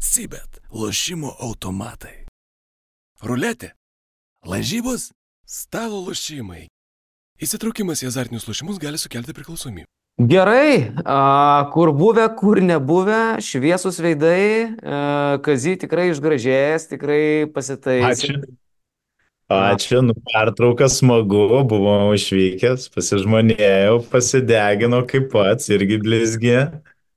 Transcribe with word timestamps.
Sibet- 0.00 0.60
lošimo 0.80 1.32
automatai. 1.40 2.24
Ruletė- 3.22 3.70
lažybos- 4.52 5.10
stalo 5.58 5.98
lošimai. 6.06 6.68
Įsitraukimas 7.42 8.02
į 8.02 8.06
azartinius 8.06 8.46
lošimus 8.46 8.78
gali 8.78 8.98
sukelti 8.98 9.34
priklausomybę. 9.34 9.90
Gerai, 10.18 10.94
a, 11.04 11.70
kur 11.72 11.92
buvę, 11.92 12.28
kur 12.38 12.56
nebuvę, 12.62 13.38
šviesus 13.42 13.98
veidai, 13.98 14.74
a, 14.82 15.38
kazy 15.42 15.76
tikrai 15.78 16.10
išgražėjęs, 16.10 16.88
tikrai 16.94 17.46
pasitaisė. 17.50 18.34
Ačiū. 18.34 18.56
Ačiū, 19.50 20.02
nu 20.04 20.14
pertrauka 20.14 20.88
smagu, 20.92 21.62
buvau 21.66 22.14
išvykęs, 22.14 22.90
pasižmonėjau, 22.94 23.98
pasideginau 24.10 25.06
kaip 25.08 25.30
pats, 25.32 25.70
irgi 25.70 25.98
blizgi. 26.02 26.58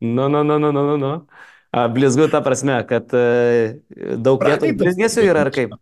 Nu, 0.02 0.30
nu, 0.30 0.42
nu, 0.44 0.58
nu, 0.58 0.72
nu, 0.72 0.82
nu, 0.82 0.98
nu. 0.98 1.28
A, 1.72 1.88
Blizgu 1.88 2.28
ta 2.32 2.42
prasme, 2.44 2.82
kad 2.88 3.14
a, 3.16 3.24
daug 4.20 4.44
vietų 4.44 4.74
blizgėsių 4.80 5.24
yra 5.30 5.46
ar 5.46 5.52
kaip? 5.56 5.78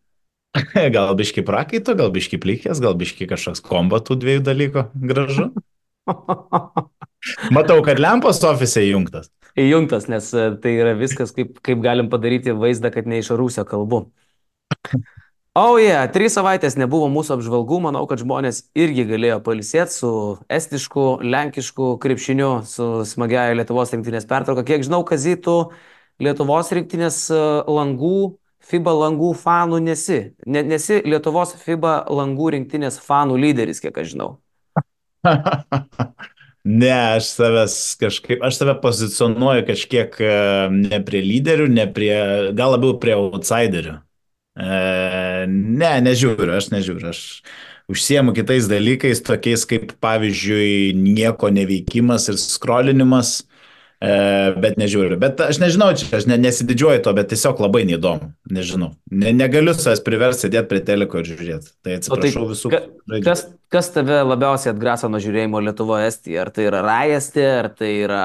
Gal 0.95 1.13
biški 1.17 1.43
prakaito, 1.45 1.93
gal 1.97 2.09
biški 2.13 2.39
plikės, 2.41 2.81
gal 2.81 2.95
biški 2.97 3.27
kažkoks 3.30 3.61
kombo 3.66 3.99
tų 4.02 4.17
dviejų 4.23 4.45
dalykų. 4.45 4.85
Gražu. 5.11 5.49
Matau, 7.55 7.81
kad 7.85 8.02
lempos 8.02 8.41
ofise 8.47 8.85
įjungtas. 8.88 9.30
Įjungtas, 9.59 10.07
nes 10.09 10.30
a, 10.33 10.49
tai 10.61 10.75
yra 10.80 10.95
viskas, 10.97 11.33
kaip, 11.35 11.57
kaip 11.66 11.81
galim 11.85 12.09
padaryti 12.09 12.55
vaizdą, 12.55 12.94
kad 12.94 13.09
ne 13.09 13.21
iš 13.21 13.33
rūsio 13.38 13.66
kalbu. 13.69 14.08
Oh, 15.58 15.80
yeah, 15.81 16.05
trys 16.13 16.35
savaitės 16.38 16.76
nebuvo 16.77 17.08
mūsų 17.09 17.39
apžvalgų, 17.39 17.80
manau, 17.81 18.03
kad 18.08 18.21
žmonės 18.21 18.67
irgi 18.77 19.02
galėjo 19.09 19.39
palisėti 19.41 19.95
su 19.95 20.12
estišku, 20.45 21.05
lenkišku 21.25 21.95
krepšiniu, 22.03 22.49
su 22.70 22.89
smagiaja 23.09 23.55
Lietuvos 23.58 23.89
rinktinės 23.95 24.27
pertrauka. 24.30 24.62
Kiek 24.67 24.85
žinau, 24.85 25.02
kazytų 25.09 25.55
Lietuvos 26.22 26.70
rinktinės 26.77 27.17
a, 27.34 27.41
langų, 27.66 28.38
FIBA 28.70 28.94
langų 28.94 29.31
fanų 29.41 29.80
nesi. 29.88 30.20
Ne, 30.45 30.62
nesi 30.70 31.00
Lietuvos 31.02 31.56
FIBA 31.58 31.95
langų 32.13 32.52
rinktinės 32.59 33.00
fanų 33.02 33.39
lyderis, 33.41 33.81
kiek 33.81 33.97
aš 33.97 34.13
žinau. 34.13 34.36
Ne, 36.69 36.91
aš 37.16 37.30
savęs 37.38 37.73
kažkaip, 37.97 38.41
aš 38.45 38.58
save 38.59 38.73
pozicionuoju 38.84 39.63
kažkiek 39.66 40.17
e, 40.22 40.34
ne 40.75 41.00
prie 41.08 41.22
lyderių, 41.23 41.69
ne 41.72 41.86
prie, 41.89 42.11
gal 42.53 42.75
labiau 42.75 42.97
prie 43.00 43.16
outsiderių. 43.16 43.95
E, 44.59 45.45
ne, 45.47 45.91
nežiūriu, 46.03 46.52
aš 46.57 46.71
nežiūriu, 46.73 47.09
aš 47.13 47.19
užsiemu 47.89 48.33
kitais 48.38 48.67
dalykais, 48.69 49.21
tokiais 49.25 49.63
kaip 49.69 49.93
pavyzdžiui 50.03 50.91
nieko 50.99 51.47
neveikimas 51.55 52.27
ir 52.29 52.35
skrolinimas, 52.38 53.31
e, 54.03 54.11
bet 54.61 54.75
nežiūriu. 54.77 55.16
Bet 55.21 55.39
aš 55.47 55.61
nežinau, 55.63 55.88
čia 55.97 56.11
aš 56.19 56.27
ne, 56.29 56.38
nesididžiuoju 56.43 57.01
to, 57.07 57.13
bet 57.17 57.31
tiesiog 57.31 57.63
labai 57.63 57.85
neįdomu, 57.89 58.29
nežinau. 58.51 58.91
Ne, 59.09 59.31
negaliu 59.33 59.73
savęs 59.73 60.03
priversti 60.05 60.45
sėdėti 60.47 60.69
prie 60.73 60.83
teliko 60.91 61.23
ir 61.23 61.31
žiūrėti. 61.31 61.71
Tai 61.83 61.95
atsiprašau 62.01 62.49
visų. 62.51 62.73
ka- 62.75 62.83
Kas, 63.25 63.47
kas 63.73 63.89
tave 63.95 64.19
labiausiai 64.27 64.75
atgraso 64.75 65.09
nuo 65.09 65.17
žiūrėjimo 65.23 65.63
Lietuvoje 65.66 66.11
Estijoje? 66.11 66.44
Ar 66.44 66.51
tai 66.53 66.67
yra 66.69 66.83
Rajasti, 66.85 67.47
ar 67.63 67.71
tai 67.79 67.94
yra 68.03 68.21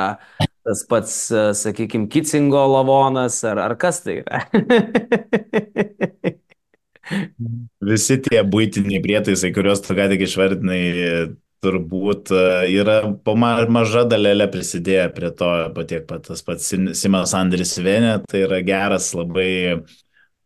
tas 0.64 0.84
pats, 0.88 1.14
sakykime, 1.60 2.08
Kitsingo 2.12 2.62
lavonas, 2.72 3.40
ar, 3.48 3.60
ar 3.68 3.76
kas 3.80 4.02
tai 4.04 4.20
yra? 4.22 4.44
Visi 7.84 8.16
tie 8.24 8.40
būtiniai 8.48 9.02
prietaisai, 9.04 9.50
kuriuos 9.54 9.82
tu 9.84 9.96
ką 9.96 10.06
tik 10.12 10.24
išvardinai, 10.24 10.80
turbūt 11.64 12.32
e, 12.34 12.44
yra 12.76 12.98
maža 13.72 14.04
dalelė 14.08 14.46
prisidėję 14.52 15.06
prie 15.16 15.30
to, 15.36 15.50
pa 15.76 15.84
tiek 15.88 16.06
pat 16.08 16.26
tas 16.28 16.44
pats 16.44 16.66
Sim- 16.72 16.92
Simas 16.96 17.34
Andris 17.36 17.76
Venė, 17.80 18.18
tai 18.28 18.44
yra 18.46 18.60
geras 18.66 19.10
labai 19.16 19.80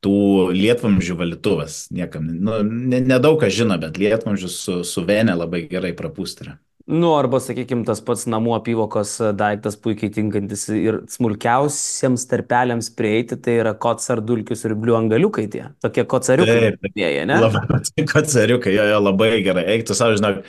tų 0.05 0.15
lietvamžių 0.55 1.17
valytuvas. 1.19 1.81
Niekam, 1.95 2.29
nu, 2.39 2.61
ne- 2.63 3.03
nedaug 3.03 3.41
kas 3.43 3.55
žino, 3.57 3.79
bet 3.83 3.99
lietvamžius 3.99 4.59
su, 4.63 4.81
su 4.87 5.07
Venė 5.09 5.35
labai 5.39 5.65
gerai 5.71 5.95
prapūstė. 5.99 6.59
Nu, 6.89 7.11
arba, 7.13 7.37
sakykime, 7.45 7.85
tas 7.85 8.01
pats 8.01 8.23
namų 8.33 8.55
apyvokos 8.57 9.11
daiktas 9.37 9.75
puikiai 9.77 10.09
tinkantis 10.13 10.63
ir 10.73 11.03
smulkiausiems 11.13 12.25
tarpeliams 12.31 12.89
prieiti, 12.97 13.37
tai 13.45 13.59
yra 13.61 13.75
kocar 13.77 14.23
dulkius 14.25 14.65
ir 14.65 14.73
bliuangaliukai 14.81 15.45
tie. 15.53 15.67
Tokie 15.85 16.07
kocariukai. 16.09 16.73
Taip. 16.79 16.89
Jie, 16.97 17.11
ne? 17.29 17.37
Labai 17.45 17.63
patiko 17.75 18.25
cariukai, 18.33 18.73
jo, 18.73 18.89
jo, 18.89 19.03
labai 19.05 19.31
gerai. 19.45 19.67
Eik, 19.75 19.85
tu 19.91 19.99
savo, 19.99 20.17
žinok, 20.17 20.41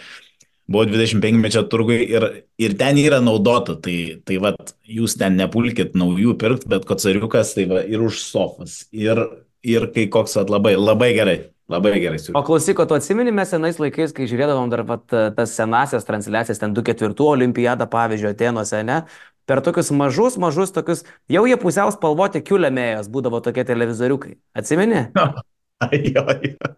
buvau 0.72 0.88
25 0.88 1.44
mečio 1.44 1.66
turgui 1.68 2.00
ir, 2.08 2.30
ir 2.62 2.78
ten 2.80 3.04
yra 3.04 3.20
naudota, 3.26 3.76
tai, 3.76 3.98
tai 4.24 4.40
va, 4.40 4.54
jūs 4.88 5.20
ten 5.20 5.36
nepulkit 5.42 5.92
naujų 6.00 6.38
pirkti, 6.40 6.72
bet 6.72 6.88
kocariukas 6.88 7.52
tai 7.58 7.68
va 7.68 7.84
ir 7.84 8.08
už 8.08 8.24
sofas. 8.24 8.86
Ir, 8.96 9.26
ir 9.68 9.92
kai 9.92 10.08
koks, 10.08 10.40
va, 10.40 10.48
labai, 10.56 10.78
labai 10.80 11.12
gerai, 11.20 11.40
labai 11.69 11.96
gerai. 12.02 12.19
O 12.35 12.44
klausyk, 12.46 12.81
o 12.81 12.88
tu 12.90 12.97
atsimeni 12.97 13.34
mes 13.35 13.52
senais 13.53 13.80
laikais, 13.81 14.13
kai 14.16 14.28
žiūrėdavom 14.30 14.72
dar 14.74 14.84
vat, 14.90 15.06
tas 15.38 15.56
senasias 15.56 16.07
transliacijas, 16.07 16.62
ten 16.62 16.74
2-4 16.78 17.28
olimpiadą, 17.30 17.90
pavyzdžiui, 17.91 18.34
Atenuose, 18.34 18.81
ne? 18.88 19.03
Per 19.50 19.63
tokius 19.66 19.90
mažus, 19.96 20.38
mažus 20.41 20.74
tokius, 20.75 21.06
jau 21.31 21.46
jie 21.50 21.58
pusiau 21.58 21.90
spalvoti 21.94 22.44
kiulemėjos 22.46 23.09
būdavo 23.09 23.41
tokie 23.46 23.66
televizoriukai. 23.69 24.38
Atsimeni? 24.58 25.08
Jo, 25.79 26.25
jo. 26.44 26.74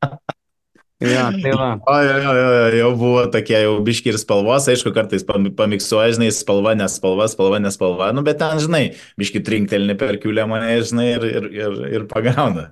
Ja, 1.04 1.26
tai 1.34 1.52
va. 1.52 1.66
O, 1.90 1.94
jo, 2.06 2.14
jo, 2.22 2.32
jo, 2.38 2.66
jau 2.78 2.90
buvo 2.96 3.24
tokie, 3.32 3.56
jau 3.64 3.72
biški 3.84 4.12
ir 4.12 4.18
spalvos, 4.20 4.68
aišku, 4.70 4.92
kartais 4.94 5.24
pam- 5.26 5.50
pamiksuoja, 5.58 6.14
žinai, 6.16 6.30
spalva, 6.32 6.72
nespalva, 6.78 7.26
spalva, 7.28 7.58
nespalva, 7.60 8.12
nu, 8.14 8.22
bet 8.26 8.38
ten, 8.40 8.60
žinai, 8.62 8.84
biški 9.20 9.42
trinktelni 9.44 9.96
per 10.00 10.20
kiulę 10.22 10.46
mane, 10.48 10.70
žinai, 10.86 11.08
ir, 11.16 11.26
ir, 11.28 11.48
ir, 11.58 11.80
ir 11.98 12.06
pagauna. 12.10 12.68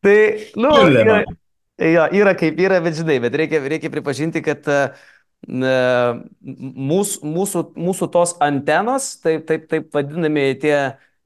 Tai, 0.00 0.16
nu, 0.56 0.70
yra, 0.94 1.16
jo, 1.82 2.04
yra 2.20 2.34
kaip 2.38 2.58
yra, 2.62 2.78
bet 2.84 2.96
žinai, 3.00 3.18
bet 3.24 3.34
reikia, 3.38 3.60
reikia 3.72 3.90
pripažinti, 3.92 4.42
kad 4.46 4.66
e, 4.70 4.78
n- 5.48 6.22
mūsų, 6.90 7.32
mūsų, 7.34 7.62
mūsų 7.88 8.08
tos 8.14 8.36
antenos, 8.44 9.10
taip, 9.24 9.44
taip, 9.50 9.66
taip 9.70 9.90
vadinami 9.94 10.46
tie 10.62 10.76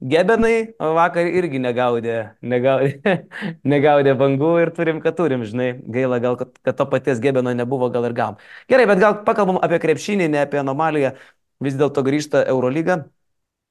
gebenai, 0.02 0.54
vakar 0.80 1.28
irgi 1.30 1.60
negaudė, 1.62 2.16
negaudė, 2.42 3.16
negaudė 3.74 4.16
bangų 4.18 4.52
ir 4.64 4.72
turim, 4.76 5.02
kad 5.04 5.16
turim, 5.20 5.44
žinai, 5.48 5.72
gaila 5.94 6.18
gal, 6.24 6.38
kad, 6.40 6.56
kad 6.64 6.80
to 6.80 6.88
paties 6.90 7.20
gebeno 7.22 7.52
nebuvo, 7.54 7.90
gal 7.94 8.08
ir 8.08 8.16
gavom. 8.16 8.40
Gerai, 8.72 8.88
bet 8.90 9.02
gal 9.04 9.20
pakalbam 9.28 9.60
apie 9.62 9.78
krepšinį, 9.84 10.30
ne 10.32 10.42
apie 10.46 10.62
anomaliją, 10.64 11.14
vis 11.62 11.76
dėlto 11.78 12.02
grįžta 12.08 12.46
Eurolyga. 12.50 13.02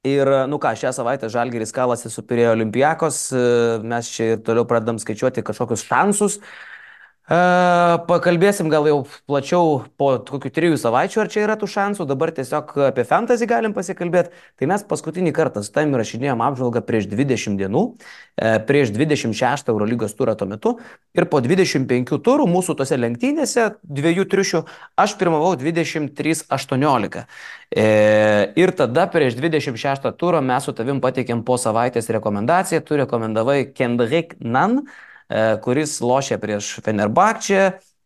Ir, 0.02 0.26
nu 0.50 0.58
ką, 0.58 0.72
šią 0.74 0.90
savaitę 0.96 1.28
Žalgiris 1.30 1.70
kalasi 1.70 2.10
su 2.10 2.24
Pirėjo 2.26 2.56
Olimpijakos, 2.56 3.18
e, 3.30 3.42
mes 3.86 4.08
čia 4.10 4.32
ir 4.32 4.40
toliau 4.42 4.66
pradedam 4.66 4.96
skaičiuoti 4.98 5.44
kažkokius 5.46 5.84
šansus. 5.86 6.40
Pakalbėsim 7.30 8.66
gal 8.66 8.88
jau 8.90 8.96
plačiau 9.30 9.84
po 9.94 10.08
kokių 10.26 10.50
trijų 10.50 10.78
savaičių, 10.82 11.20
ar 11.22 11.28
čia 11.30 11.44
yra 11.44 11.54
tų 11.54 11.68
šansų, 11.70 12.06
dabar 12.10 12.32
tiesiog 12.34 12.72
apie 12.88 13.04
fantasy 13.06 13.46
galim 13.46 13.70
pasikalbėti. 13.76 14.32
Tai 14.58 14.66
mes 14.66 14.82
paskutinį 14.82 15.30
kartą 15.36 15.62
su 15.62 15.70
tavimi 15.70 16.00
rašinėjom 16.00 16.42
apžvalgą 16.42 16.82
prieš 16.82 17.06
20 17.12 17.54
dienų, 17.60 17.82
e, 18.34 18.58
prieš 18.66 18.90
26 18.90 19.70
Eurolygos 19.70 20.16
turą 20.18 20.34
tuo 20.34 20.48
metu 20.50 20.72
ir 21.14 21.28
po 21.30 21.38
25 21.38 22.18
turų 22.26 22.48
mūsų 22.50 22.74
tose 22.82 22.98
lenktynėse, 22.98 23.68
dviejų 23.86 24.26
triušių, 24.26 24.64
aš 24.98 25.14
pirmavau 25.22 25.54
23-18. 25.62 27.22
E, 27.70 27.86
ir 28.58 28.74
tada 28.74 29.06
prieš 29.06 29.38
26 29.38 30.10
turą 30.18 30.42
mes 30.42 30.66
su 30.66 30.74
tavim 30.74 30.98
pateikėm 30.98 31.46
po 31.46 31.54
savaitės 31.54 32.10
rekomendaciją, 32.18 32.82
tu 32.82 32.98
rekomendavai 32.98 33.70
Kendrick 33.70 34.34
Nunn, 34.42 34.82
kuris 35.64 35.96
lošė 36.04 36.38
prieš 36.42 36.74
Fenerbahčę, 36.84 37.62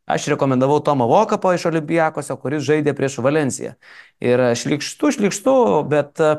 aš 0.06 0.28
rekomendavau 0.32 0.80
Tomą 0.84 1.08
Vokapą 1.10 1.54
iš 1.56 1.66
Olimpijakose, 1.70 2.36
kuris 2.42 2.64
žaidė 2.66 2.94
prieš 2.96 3.18
Valenciją. 3.24 3.74
Ir 4.22 4.42
šlikštu, 4.58 5.10
šlikštu, 5.18 5.56
bet 5.90 6.22
e, 6.22 6.36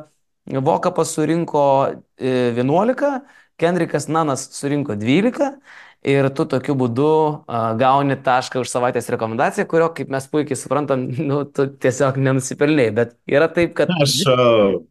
Vokapas 0.64 1.12
surinko 1.18 1.66
e, 2.16 2.54
11, 2.56 3.20
Kendrickas 3.60 4.08
Nanas 4.08 4.48
surinko 4.56 4.96
12. 4.96 5.52
Ir 6.08 6.28
tu 6.32 6.46
tokiu 6.46 6.76
būdu 6.78 7.10
gauni 7.82 8.16
tašką 8.24 8.62
už 8.62 8.70
savaitės 8.70 9.10
rekomendaciją, 9.12 9.66
kurio, 9.68 9.90
kaip 9.98 10.12
mes 10.14 10.28
puikiai 10.32 10.60
suprantam, 10.60 11.08
nu, 11.30 11.42
tu 11.50 11.68
tiesiog 11.68 12.22
nenusipelnėjai. 12.22 12.94
Bet 13.02 13.18
yra 13.28 13.50
taip, 13.52 13.76
kad... 13.80 13.92
Prašau. 13.92 14.86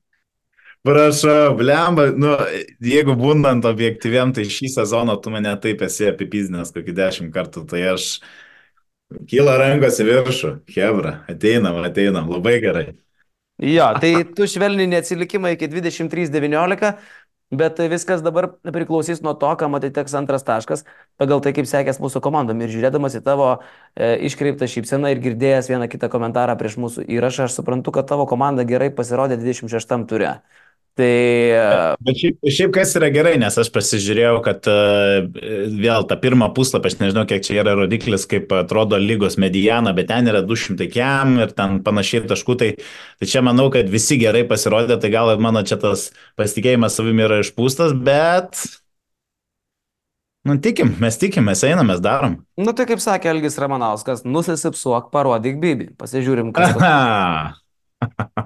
Prašau, 0.86 1.56
blemba, 1.58 2.10
nu, 2.14 2.36
jeigu 2.84 3.16
būnant 3.18 3.66
objektyviam, 3.66 4.30
tai 4.36 4.44
šį 4.46 4.70
sezoną 4.76 5.16
tu 5.22 5.32
mane 5.34 5.50
taip 5.62 5.82
esi 5.82 6.06
apipizdinęs 6.12 6.70
kokį 6.76 6.94
dešimt 6.94 7.32
kartų, 7.34 7.64
tai 7.72 7.82
aš 7.96 8.10
kyla 9.30 9.56
rankos 9.58 9.98
į 10.02 10.06
viršų, 10.10 10.52
Hebra, 10.76 11.18
ateinam, 11.32 11.80
ateinam, 11.82 12.30
labai 12.30 12.60
gerai. 12.62 12.86
Jo, 13.62 13.88
tai 13.98 14.12
tu 14.36 14.46
švelnini 14.46 14.98
atsilikimą 15.00 15.54
iki 15.56 15.70
23-19, 15.72 16.92
Bet 17.54 17.78
viskas 17.78 18.24
dabar 18.26 18.48
priklausys 18.58 19.20
nuo 19.22 19.30
to, 19.38 19.46
kam 19.54 19.76
atiteks 19.78 20.16
antras 20.18 20.42
taškas, 20.42 20.82
pagal 21.14 21.38
tai, 21.38 21.52
kaip 21.54 21.68
sekės 21.70 22.00
mūsų 22.02 22.18
komandom. 22.24 22.58
Ir 22.58 22.72
žiūrėdamas 22.72 23.14
į 23.14 23.20
tavo 23.22 23.46
e, 23.54 24.16
iškreiptą 24.26 24.66
šypseną 24.66 25.12
ir 25.14 25.22
girdėjęs 25.22 25.70
vieną 25.70 25.86
kitą 25.92 26.10
komentarą 26.10 26.56
prieš 26.58 26.74
mūsų 26.82 27.04
įrašą, 27.06 27.46
aš 27.46 27.60
suprantu, 27.60 27.94
kad 27.94 28.10
tavo 28.10 28.26
komanda 28.26 28.66
gerai 28.66 28.90
pasirodė 28.90 29.38
26 29.38 29.94
ture. 30.10 30.32
Tai... 30.96 31.96
Bet 32.00 32.16
šiaip, 32.16 32.38
šiaip 32.48 32.70
kas 32.72 32.94
yra 32.96 33.10
gerai, 33.12 33.34
nes 33.40 33.58
aš 33.60 33.68
pasižiūrėjau, 33.74 34.38
kad 34.46 34.68
uh, 34.72 35.26
vėl 35.76 36.06
tą 36.08 36.16
pirmą 36.22 36.48
puslapį, 36.56 36.88
aš 36.88 36.96
nežinau, 37.02 37.26
kiek 37.28 37.44
čia 37.44 37.58
yra 37.60 37.74
rodiklis, 37.76 38.24
kaip 38.30 38.54
atrodo 38.56 38.96
lygos 38.96 39.36
mediana, 39.40 39.92
bet 39.96 40.08
ten 40.08 40.30
yra 40.32 40.40
200 40.46 40.88
kiam 40.94 41.36
ir 41.42 41.52
ten 41.58 41.82
panašiai 41.84 42.24
taškų, 42.30 42.56
tai, 42.62 42.70
tai 43.20 43.28
čia 43.28 43.44
manau, 43.44 43.68
kad 43.74 43.92
visi 43.92 44.16
gerai 44.22 44.46
pasirodė, 44.48 44.96
tai 45.02 45.12
gal 45.12 45.34
mano 45.36 45.60
čia 45.68 45.76
tas 45.84 46.08
pasitikėjimas 46.40 46.96
savimi 46.96 47.28
yra 47.28 47.42
išpūstas, 47.44 47.92
bet... 48.00 48.64
Nu, 50.48 50.56
tikim, 50.62 50.94
mes 51.02 51.20
tikim, 51.20 51.44
mes 51.50 51.60
einam, 51.66 51.90
mes 51.90 52.00
darom. 52.00 52.40
Nu, 52.56 52.72
tai 52.72 52.88
kaip 52.88 53.04
sakė 53.04 53.34
Elgis 53.34 53.58
Ramanauskas, 53.60 54.24
nusisipsuok, 54.24 55.10
parodyk 55.12 55.58
Bibi. 55.60 55.90
Pasižiūrim, 55.98 56.54
kas. 56.56 56.78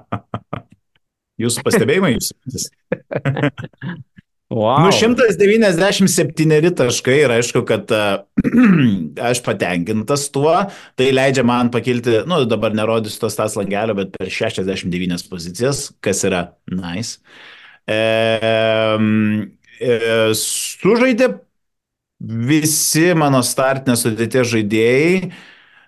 Jūsų 1.41 1.65
pastebėjimai, 1.67 2.15
jūsų 2.17 2.37
mintis. 2.39 2.69
Wow. 4.51 4.81
Nu, 4.83 4.91
197 4.91 6.73
taškai 6.75 7.13
ir 7.21 7.31
aišku, 7.31 7.61
kad 7.63 7.91
uh, 7.95 8.25
aš 9.29 9.39
patenkintas 9.45 10.25
tuo, 10.35 10.51
tai 10.99 11.07
leidžia 11.15 11.45
man 11.47 11.69
pakilti, 11.71 12.17
nu, 12.27 12.41
dabar 12.51 12.75
nerodysiu 12.75 13.21
tos 13.21 13.39
tas 13.39 13.55
langelio, 13.55 13.95
bet 13.95 14.11
per 14.17 14.27
69 14.27 15.23
pozicijas, 15.31 15.85
kas 16.03 16.25
yra 16.27 16.41
nice. 16.67 17.21
E, 17.87 18.01
e, 19.79 19.95
sužaidė 20.35 21.31
visi 22.51 23.07
mano 23.17 23.39
startinės 23.47 24.03
sudėties 24.03 24.51
žaidėjai. 24.51 25.31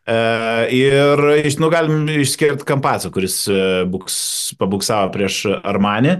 Uh, 0.04 0.66
ir 0.68 1.22
nu, 1.64 1.70
galim 1.72 2.10
išskirti 2.12 2.66
Kampacą, 2.68 3.08
kuris 3.16 3.38
uh, 3.48 3.86
buks, 3.88 4.16
pabuksavo 4.60 5.14
prieš 5.14 5.46
Armanį, 5.64 6.18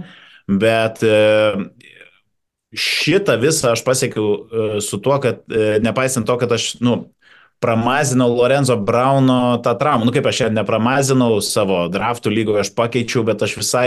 bet 0.48 1.02
uh, 1.04 1.66
šitą 2.72 3.36
visą 3.42 3.74
aš 3.74 3.82
pasiekiau 3.84 4.80
su 4.82 4.98
tuo, 5.04 5.18
kad 5.22 5.44
nepaisant 5.84 6.26
to, 6.26 6.38
kad 6.40 6.56
aš, 6.56 6.72
nu, 6.82 6.96
pramazinau 7.62 8.32
Lorenzo 8.32 8.74
Brauno 8.80 9.60
tą 9.62 9.76
traumą. 9.78 10.08
Nu, 10.08 10.12
kaip 10.16 10.26
aš 10.26 10.40
ją 10.42 10.50
nepramazinau 10.56 11.38
savo 11.44 11.84
draftų 11.92 12.32
lygoje, 12.34 12.64
aš 12.64 12.72
pakeičiau, 12.76 13.22
bet 13.28 13.44
aš 13.46 13.54
visai 13.60 13.86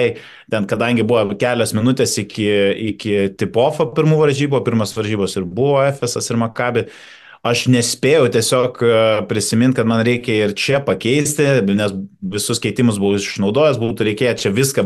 ten, 0.49 0.69
kadangi 0.69 1.05
buvo 1.09 1.35
kelios 1.41 1.75
minutės 1.77 2.15
iki, 2.21 2.47
iki 2.93 3.19
tip-offo 3.37 3.89
pirmų 3.97 4.21
varžybų, 4.23 4.63
pirmas 4.65 4.95
varžybos 4.97 5.35
ir 5.37 5.45
buvo 5.45 5.83
FSS 5.89 6.31
ir 6.31 6.41
Makabi, 6.45 6.87
uh, 6.87 7.17
aš 7.45 7.65
nespėjau 7.71 8.27
tiesiog 8.33 8.79
e, 8.81 8.93
prisiminti, 9.29 9.77
kad 9.79 9.89
man 9.89 10.03
reikia 10.05 10.47
ir 10.47 10.55
čia 10.57 10.81
pakeisti, 10.85 11.45
nes 11.77 11.93
visus 12.21 12.61
keitimus 12.63 12.99
buvau 13.01 13.19
išnaudojęs, 13.19 13.79
būtų 13.81 14.07
reikėję 14.09 14.33
čia 14.43 14.53
viską 14.55 14.85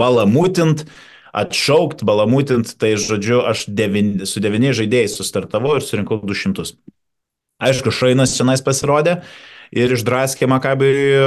balamutint, 0.00 0.86
atšaukt, 1.34 2.04
balamutint, 2.06 2.74
tai 2.80 2.94
žodžiu, 3.00 3.42
aš 3.50 3.66
devin, 3.68 4.22
su 4.28 4.42
devyniais 4.42 4.78
žaidėjais 4.78 5.18
sustartavau 5.18 5.76
ir 5.78 5.86
surinkau 5.86 6.20
200. 6.22 6.76
Aišku, 7.64 7.92
Šainas 7.94 8.34
čia 8.36 8.46
pasirodė 8.66 9.20
ir 9.74 9.94
išdraskė 9.94 10.48
Makabai 10.50 10.90
e, 10.90 11.22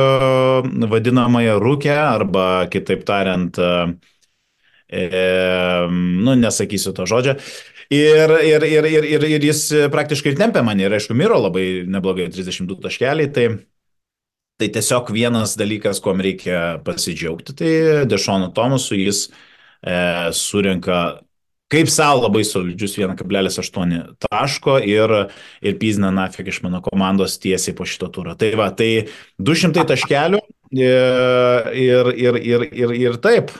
vadinamąją 0.91 1.57
rūkę, 1.63 1.95
arba 1.95 2.67
kitaip 2.71 3.05
tariant, 3.07 3.57
e, 3.57 5.23
nu, 5.91 6.37
nesakysiu 6.39 6.93
to 6.95 7.05
žodžio. 7.09 7.35
E, 7.35 7.76
Ir, 7.93 8.33
ir, 8.43 8.63
ir, 8.67 8.85
ir, 8.89 9.05
ir, 9.15 9.25
ir 9.37 9.47
jis 9.47 9.63
praktiškai 9.93 10.33
ir 10.33 10.39
tempė 10.39 10.63
mane. 10.65 10.83
Ir 10.83 10.95
aišku, 10.97 11.15
Miro 11.15 11.39
labai 11.39 11.85
neblogai 11.87 12.27
32 12.33 12.81
taškeliai. 12.83 13.31
Tai, 13.35 13.45
tai 14.59 14.71
tiesiog 14.75 15.13
vienas 15.15 15.55
dalykas, 15.59 16.01
kuom 16.03 16.23
reikia 16.23 16.81
pasidžiaugti, 16.87 17.55
tai 17.55 17.71
Dešonu 18.09 18.51
Tomasu 18.57 18.97
jis 18.99 19.27
e, 19.29 19.95
surinka 20.35 21.21
kaip 21.71 21.89
savo 21.91 22.23
labai 22.23 22.43
solidžius 22.47 22.95
1,8 22.99 23.95
taško 24.23 24.77
ir, 24.87 25.13
ir 25.61 25.79
pizna 25.79 26.11
nafik 26.15 26.47
iš 26.51 26.61
mano 26.63 26.81
komandos 26.83 27.37
tiesiai 27.43 27.75
po 27.75 27.87
šito 27.87 28.09
turą. 28.13 28.37
Tai 28.39 28.53
va, 28.59 28.69
tai 28.75 29.07
200 29.39 29.87
taškelių 29.91 30.39
e, 30.39 30.91
ir, 31.83 32.11
ir, 32.15 32.39
ir, 32.39 32.67
ir, 32.71 32.95
ir 33.07 33.19
taip. 33.23 33.51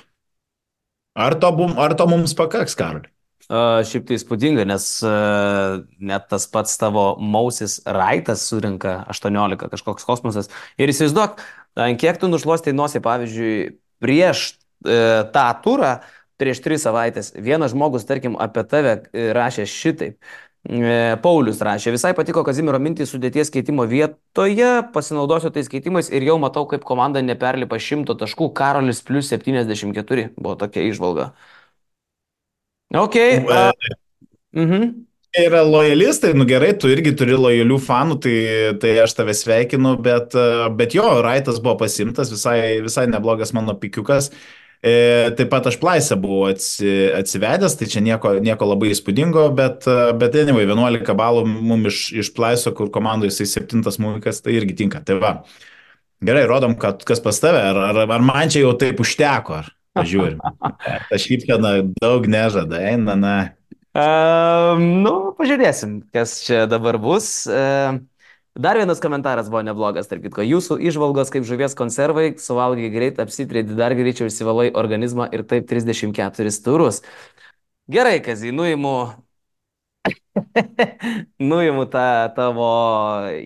Ar 1.18 1.36
to, 1.42 1.52
ar 1.82 1.96
to 1.98 2.06
mums 2.10 2.36
pakaks, 2.38 2.78
Karoli? 2.78 3.10
Uh, 3.48 3.80
šiaip 3.88 4.10
tai 4.10 4.18
įspūdinga, 4.18 4.66
nes 4.68 4.86
uh, 5.08 5.78
net 6.04 6.26
tas 6.28 6.44
pats 6.52 6.74
tavo 6.76 7.14
Mausis 7.16 7.78
Raitas 7.88 8.42
surinka 8.50 9.06
18, 9.08 9.70
kažkoks 9.72 10.04
kosmosas. 10.04 10.52
Ir 10.76 10.92
įsivaizduok, 10.92 11.40
kiek 12.02 12.20
tu 12.20 12.28
nušluostai 12.28 12.76
nosį, 12.76 13.00
pavyzdžiui, 13.06 13.54
prieš 14.04 14.50
uh, 14.52 15.24
tą 15.32 15.46
turą, 15.64 15.94
prieš 16.36 16.60
tris 16.66 16.84
savaitės, 16.84 17.32
vienas 17.40 17.72
žmogus, 17.72 18.04
tarkim, 18.10 18.36
apie 18.36 18.68
tave 18.68 18.98
rašė 19.16 19.70
šitaip. 19.72 20.20
Paulius 21.24 21.62
rašė, 21.64 21.94
visai 21.96 22.12
patiko 22.18 22.42
Kazimiero 22.44 22.82
mintį 22.84 23.06
sudėties 23.08 23.54
keitimo 23.54 23.86
vietoje, 23.88 24.72
pasinaudosiu 24.92 25.54
tais 25.56 25.70
keitimais 25.72 26.12
ir 26.12 26.26
jau 26.28 26.36
matau, 26.44 26.66
kaip 26.68 26.84
komanda 26.84 27.24
neperlipa 27.24 27.80
šimto 27.80 28.18
taškų, 28.20 28.52
Karolis 28.58 29.00
plus 29.08 29.32
74, 29.32 30.34
buvo 30.36 30.58
tokia 30.60 30.84
išvalga. 30.90 31.32
Ok. 32.96 33.16
Uh, 33.44 33.72
mhm. 34.56 35.08
Yra 35.38 35.62
lojalistai, 35.62 36.32
nu 36.34 36.46
gerai, 36.50 36.72
tu 36.80 36.90
irgi 36.90 37.12
turi 37.18 37.36
lojalių 37.38 37.76
fanų, 37.84 38.16
tai, 38.24 38.38
tai 38.82 38.96
aš 39.04 39.14
tave 39.20 39.36
sveikinu, 39.38 39.92
bet, 40.02 40.34
bet 40.80 40.96
jo, 40.98 41.06
Raitas 41.22 41.60
buvo 41.62 41.76
pasimtas, 41.84 42.32
visai, 42.34 42.80
visai 42.82 43.06
neblogas 43.12 43.52
mano 43.54 43.76
pikiukas. 43.78 44.32
E, 44.82 44.96
taip 45.38 45.52
pat 45.52 45.68
aš 45.70 45.78
plaisę 45.82 46.18
buvau 46.22 46.48
atsi, 46.50 46.90
atsivedęs, 47.18 47.76
tai 47.78 47.90
čia 47.92 48.02
nieko, 48.06 48.36
nieko 48.42 48.72
labai 48.72 48.92
įspūdingo, 48.96 49.46
bet, 49.58 49.86
bet 50.18 50.38
anyway, 50.42 50.66
11 50.70 51.14
balų 51.18 51.46
mums 51.50 51.92
iš, 51.92 52.02
iš 52.24 52.34
plaiso, 52.38 52.74
kur 52.78 52.90
komandoje 52.94 53.36
jisai 53.36 53.66
7 53.68 53.84
mumikas, 54.02 54.42
tai 54.42 54.58
irgi 54.58 54.80
tinka. 54.86 55.04
Tai 55.06 55.20
va, 55.22 55.34
gerai, 56.24 56.48
rodom, 56.50 56.78
kad, 56.82 57.04
kas 57.06 57.22
pas 57.22 57.42
tave, 57.44 57.62
ar, 57.62 57.84
ar, 57.92 58.06
ar 58.08 58.26
man 58.26 58.54
čia 58.54 58.64
jau 58.64 58.74
taip 58.80 59.06
užteko, 59.06 59.62
ar 59.62 59.74
Pažiūrim. 59.98 60.42
Ta 61.10 61.20
šypsena 61.22 61.74
daug 62.02 62.28
nežada, 62.30 62.82
eina, 62.92 63.18
na. 63.20 63.36
Uh, 63.98 64.78
nu, 64.78 65.14
pažiūrėsim, 65.40 66.00
kas 66.14 66.38
čia 66.46 66.66
dabar 66.70 67.00
bus. 67.02 67.48
Uh, 67.50 67.98
dar 68.58 68.78
vienas 68.78 69.02
komentaras 69.02 69.50
buvo 69.50 69.64
neblogas, 69.66 70.10
tarp 70.10 70.28
kitko. 70.28 70.46
Jūsų 70.46 70.78
išvalgos 70.92 71.34
kaip 71.34 71.48
žuvies 71.50 71.74
konservai, 71.78 72.30
suvalgai 72.42 72.92
greit, 72.94 73.22
apsitrėdi 73.24 73.78
dar 73.78 73.98
greičiau, 73.98 74.30
išsivalai 74.30 74.70
organizmą 74.78 75.30
ir 75.34 75.48
taip 75.50 75.70
34 75.72 76.60
turus. 76.66 77.02
Gerai, 77.90 78.20
Kazy, 78.22 78.52
nuimu 78.54 78.98
nuimu 81.52 81.86
tą 81.92 82.06
tavo 82.36 82.70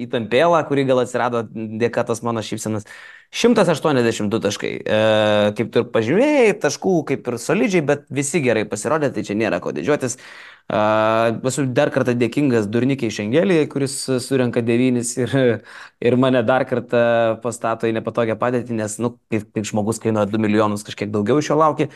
įtampėlą, 0.04 0.62
kuri 0.70 0.86
gal 0.90 1.04
atsirado 1.04 1.44
dėka 1.54 2.04
tos 2.08 2.24
mano 2.26 2.44
šypsenas. 2.46 2.88
182 3.32 4.40
taškai. 4.44 4.72
E, 4.84 4.96
kaip 5.56 5.70
tu 5.72 5.82
ir 5.82 5.86
pažymėjai, 5.94 6.56
taškų 6.60 6.96
kaip 7.08 7.30
ir 7.32 7.38
solidžiai, 7.40 7.84
bet 7.88 8.04
visi 8.12 8.42
gerai 8.44 8.66
pasirodė, 8.68 9.08
tai 9.16 9.24
čia 9.24 9.38
nėra 9.40 9.62
ko 9.64 9.72
didžiuotis. 9.76 10.18
E, 10.20 10.82
esu 11.48 11.64
dar 11.72 11.94
kartą 11.96 12.12
dėkingas 12.20 12.68
Durnikiai 12.72 13.14
Šengelijai, 13.16 13.70
kuris 13.72 13.96
surenka 14.26 14.64
devynis 14.68 15.14
ir, 15.16 15.36
ir 16.04 16.20
mane 16.20 16.44
dar 16.44 16.68
kartą 16.68 17.04
pastato 17.44 17.88
į 17.88 17.96
nepatogią 18.02 18.36
padėtį, 18.42 18.76
nes, 18.84 19.00
nu, 19.00 19.16
kaip, 19.32 19.48
kaip 19.56 19.70
žmogus 19.72 20.04
kainuoja 20.04 20.28
2 20.28 20.42
milijonus, 20.50 20.84
kažkiek 20.88 21.14
daugiau 21.14 21.40
iš 21.40 21.54
jo 21.54 21.60
laukia. 21.64 21.88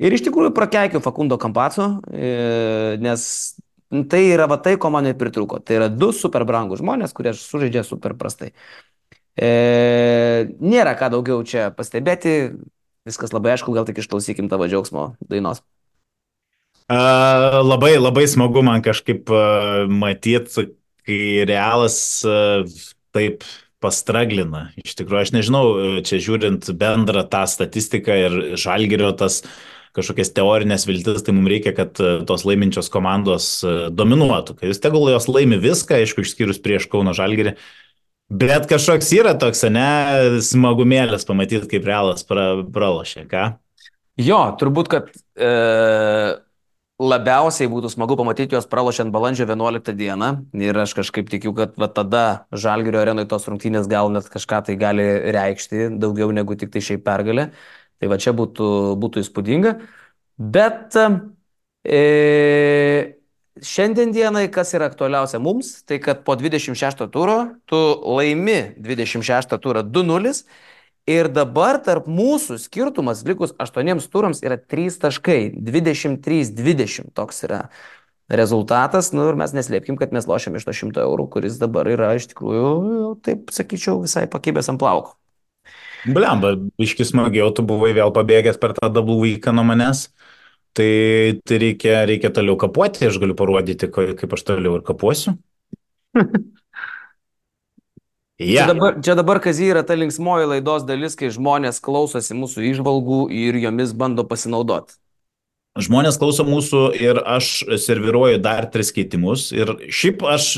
Ir 0.00 0.16
iš 0.16 0.24
tikrųjų 0.24 0.54
prakeikiu 0.56 1.04
Fakundo 1.04 1.36
Kampaco, 1.36 1.98
e, 2.08 2.96
nes 3.04 3.26
tai 4.08 4.22
yra 4.30 4.46
va 4.48 4.56
tai, 4.64 4.78
ko 4.80 4.88
man 4.94 5.04
nepritruko. 5.04 5.60
Tai 5.60 5.76
yra 5.76 5.88
du 5.92 6.08
super 6.16 6.46
brangų 6.48 6.78
žmonės, 6.80 7.12
kurie 7.12 7.34
sužaidžia 7.36 7.82
super 7.84 8.14
prastai. 8.16 8.54
E, 9.40 10.50
nėra 10.60 10.92
ką 11.00 11.08
daugiau 11.14 11.40
čia 11.48 11.70
pastebėti, 11.72 12.52
viskas 13.08 13.32
labai 13.32 13.54
aišku, 13.54 13.72
gal 13.72 13.86
tik 13.88 14.02
išklausykim 14.02 14.50
tavo 14.52 14.68
džiaugsmo 14.68 15.14
dainos. 15.30 15.62
Uh, 16.90 17.62
labai, 17.62 17.94
labai 17.96 18.26
smagu 18.28 18.64
man 18.66 18.82
kažkaip 18.82 19.30
uh, 19.32 19.86
matyti, 19.86 20.66
kai 21.06 21.20
realas 21.48 21.96
uh, 22.26 22.66
taip 23.14 23.46
pastraglina. 23.80 24.66
Iš 24.82 24.98
tikrųjų, 24.98 25.22
aš 25.22 25.32
nežinau, 25.38 25.64
čia 26.04 26.18
žiūrint 26.20 26.66
bendrą 26.76 27.22
tą 27.30 27.46
statistiką 27.48 28.16
ir 28.26 28.40
žalgerio 28.60 29.14
tas 29.16 29.44
kažkokias 29.96 30.34
teorinės 30.36 30.84
viltis, 30.86 31.22
tai 31.24 31.32
mums 31.32 31.48
reikia, 31.50 31.72
kad 31.74 31.96
tos 32.28 32.44
laiminčios 32.46 32.90
komandos 32.92 33.48
dominuotų. 33.96 34.58
Kai 34.58 34.68
jūs 34.68 34.82
tegul 34.82 35.08
jos 35.10 35.30
laimi 35.32 35.56
viską, 35.62 35.96
aišku, 35.96 36.26
išskyrus 36.26 36.60
prieš 36.62 36.86
Kauno 36.92 37.14
žalgerį, 37.16 37.56
uh, 37.56 37.89
Bet 38.30 38.68
kažkoks 38.70 39.08
yra 39.16 39.34
toks, 39.34 39.64
ne, 39.74 39.88
smagumėlis 40.46 41.26
pamatyti, 41.26 41.66
kaip 41.72 41.88
realas 41.88 42.22
pra, 42.26 42.62
pralošė, 42.62 43.24
ką? 43.30 43.48
Jo, 44.20 44.38
turbūt, 44.60 44.90
kad 44.92 45.08
e, 45.34 45.50
labiausiai 47.00 47.70
būtų 47.72 47.90
smagu 47.90 48.14
pamatyti 48.20 48.54
juos 48.54 48.68
pralošiant 48.70 49.10
balandžio 49.14 49.48
11 49.48 49.96
dieną. 49.98 50.30
Ir 50.62 50.78
aš 50.78 50.94
kažkaip 51.00 51.30
tikiu, 51.32 51.54
kad 51.56 51.74
va, 51.80 51.88
tada 51.90 52.24
Žalgirio 52.52 53.00
arenoje 53.02 53.30
tos 53.30 53.48
rungtynės 53.50 53.88
gal 53.90 54.12
net 54.14 54.28
kažką 54.30 54.62
tai 54.68 54.76
gali 54.78 55.06
reikšti, 55.34 55.88
daugiau 55.98 56.30
negu 56.36 56.54
tik 56.60 56.70
tai 56.74 56.84
šiaip 56.86 57.02
pergalė. 57.06 57.50
Tai 58.00 58.12
va 58.12 58.20
čia 58.20 58.34
būtų, 58.36 58.68
būtų 59.00 59.24
įspūdinga. 59.24 59.74
Bet 60.54 60.94
e, 61.00 62.02
šiandien 63.58 64.12
dienai, 64.14 64.46
kas 64.52 64.74
yra 64.76 64.88
aktualiausia 64.90 65.40
mums, 65.42 65.80
tai 65.88 65.98
kad 66.02 66.22
po 66.24 66.36
26 66.38 67.06
turo 67.12 67.38
tu 67.68 67.78
laimi 68.16 68.74
26 68.78 69.58
turą 69.62 69.82
2-0 69.82 70.44
ir 71.10 71.30
dabar 71.32 71.80
tarp 71.82 72.06
mūsų 72.10 72.58
skirtumas 72.62 73.24
likus 73.26 73.54
8 73.58 74.06
turams 74.12 74.44
yra 74.46 74.58
3 74.60 75.00
taškai, 75.02 75.40
23-20 75.56 77.10
toks 77.16 77.44
yra 77.48 77.64
rezultatas, 78.30 79.10
nu 79.10 79.26
ir 79.26 79.38
mes 79.38 79.50
neslėpkim, 79.56 79.98
kad 79.98 80.12
mes 80.14 80.28
lošiam 80.30 80.54
iš 80.54 80.68
to 80.68 80.74
100 80.86 81.02
eurų, 81.02 81.26
kuris 81.34 81.58
dabar 81.58 81.88
yra 81.90 82.12
iš 82.14 82.30
tikrųjų, 82.30 83.16
taip 83.26 83.50
sakyčiau, 83.50 83.98
visai 84.04 84.28
pakibęs 84.30 84.70
ant 84.70 84.78
plauko. 84.78 85.16
Blemba, 86.06 86.54
iškis 86.80 87.10
smagiau, 87.10 87.50
tu 87.52 87.64
buvai 87.66 87.90
vėl 87.96 88.14
pabėgęs 88.14 88.56
per 88.62 88.72
tą 88.78 88.88
double 88.94 89.18
weeką 89.20 89.52
nuo 89.52 89.66
manęs. 89.68 90.06
Tai, 90.78 90.92
tai 91.42 91.58
reikia, 91.58 92.04
reikia 92.06 92.30
toliau 92.34 92.54
kapuoti, 92.60 93.08
aš 93.08 93.18
galiu 93.22 93.34
parodyti, 93.38 93.88
kaip 93.90 94.36
aš 94.36 94.46
toliau 94.46 94.78
ir 94.78 94.86
kapuosiu. 94.86 95.36
Ja. 98.40 98.64
Čia 98.64 98.72
dabar, 98.72 98.94
čia 99.04 99.14
dabar 99.18 99.36
Kazy 99.44 99.66
yra 99.68 99.82
ta 99.84 99.92
linksmoji 100.00 100.46
laidos 100.48 100.86
dalis, 100.88 101.12
kai 101.12 101.28
žmonės 101.28 101.76
klausosi 101.84 102.32
mūsų 102.32 102.62
išvalgų 102.70 103.18
ir 103.36 103.58
jomis 103.60 103.92
bando 103.92 104.24
pasinaudoti. 104.24 104.96
Žmonės 105.76 106.16
klauso 106.16 106.46
mūsų 106.48 106.80
ir 106.96 107.20
aš 107.20 107.50
serviruoju 107.84 108.40
dar 108.40 108.64
tris 108.72 108.94
keitimus. 108.96 109.50
Ir 109.52 109.74
šiaip 109.92 110.24
aš 110.24 110.48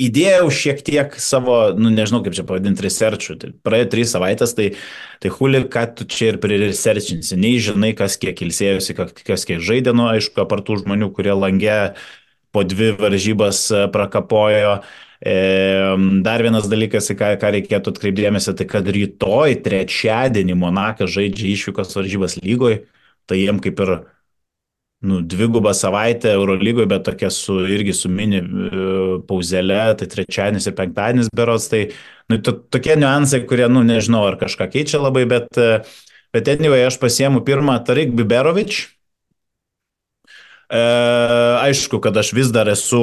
įdėjau 0.00 0.48
šiek 0.54 0.80
tiek 0.84 1.14
savo, 1.20 1.56
nu 1.76 1.92
nežinau 1.92 2.22
kaip 2.24 2.36
čia 2.36 2.44
pavadinti, 2.48 2.84
researchų. 2.86 3.36
Tai 3.40 3.50
praėjo 3.66 3.90
trys 3.92 4.14
savaitės, 4.14 4.54
tai, 4.56 4.70
tai 5.20 5.32
huli, 5.34 5.62
ką 5.72 5.84
tu 5.98 6.06
čia 6.08 6.32
ir 6.32 6.40
priresearchinsi. 6.42 7.36
Nei 7.40 7.60
žinai, 7.62 7.92
kas 7.98 8.16
kiek 8.20 8.40
ilsėjosi, 8.46 8.96
kas 8.96 9.46
kiek 9.48 9.62
žaidė, 9.64 9.94
nu 9.96 10.08
aišku, 10.12 10.40
apartų 10.44 10.80
žmonių, 10.82 11.12
kurie 11.16 11.34
langė 11.36 11.94
po 12.52 12.64
dvi 12.68 12.92
varžybas 12.96 13.66
e, 13.72 13.84
prakapojo. 13.92 14.78
E, 15.22 15.36
dar 16.24 16.42
vienas 16.44 16.66
dalykas, 16.72 17.12
į 17.12 17.18
ką, 17.20 17.28
ką 17.40 17.52
reikėtų 17.56 17.92
atkreipdėmėsi, 17.94 18.56
tai 18.58 18.66
kad 18.68 18.88
rytoj, 18.96 19.58
trečiadienį, 19.64 20.56
Monakas 20.58 21.12
žaidžia 21.14 21.52
išvykos 21.52 21.94
varžybas 21.96 22.40
lygoje, 22.42 22.82
tai 23.28 23.44
jiem 23.44 23.60
kaip 23.62 23.80
ir 23.84 23.94
nu, 25.02 25.20
dvigubą 25.26 25.72
savaitę 25.74 26.30
Eurolygoje, 26.32 26.86
bet 26.86 27.04
tokia 27.04 27.30
su, 27.30 27.58
irgi 27.66 27.94
su 27.96 28.10
mini 28.10 28.38
uh, 28.42 29.18
pauzelė, 29.26 29.82
tai 29.98 30.06
trečiadienis 30.10 30.68
ir 30.70 30.76
penktadienis 30.78 31.30
berots, 31.34 31.66
tai 31.72 31.82
nu, 32.30 32.38
to, 32.38 32.54
tokie 32.70 32.94
niuansai, 33.00 33.42
kurie, 33.50 33.66
nu, 33.72 33.82
nežinau, 33.86 34.22
ar 34.30 34.38
kažką 34.40 34.68
keičia 34.70 35.02
labai, 35.02 35.24
bet, 35.30 35.48
uh, 35.58 35.82
bet 36.34 36.50
anyway, 36.54 36.86
aš 36.86 37.00
pasiemu 37.02 37.42
pirmą 37.46 37.80
Tarik 37.86 38.14
Biberovič. 38.18 38.84
Uh, 40.72 41.58
aišku, 41.66 41.98
kad 42.00 42.16
aš 42.16 42.30
vis 42.36 42.54
dar 42.54 42.70
esu 42.72 43.02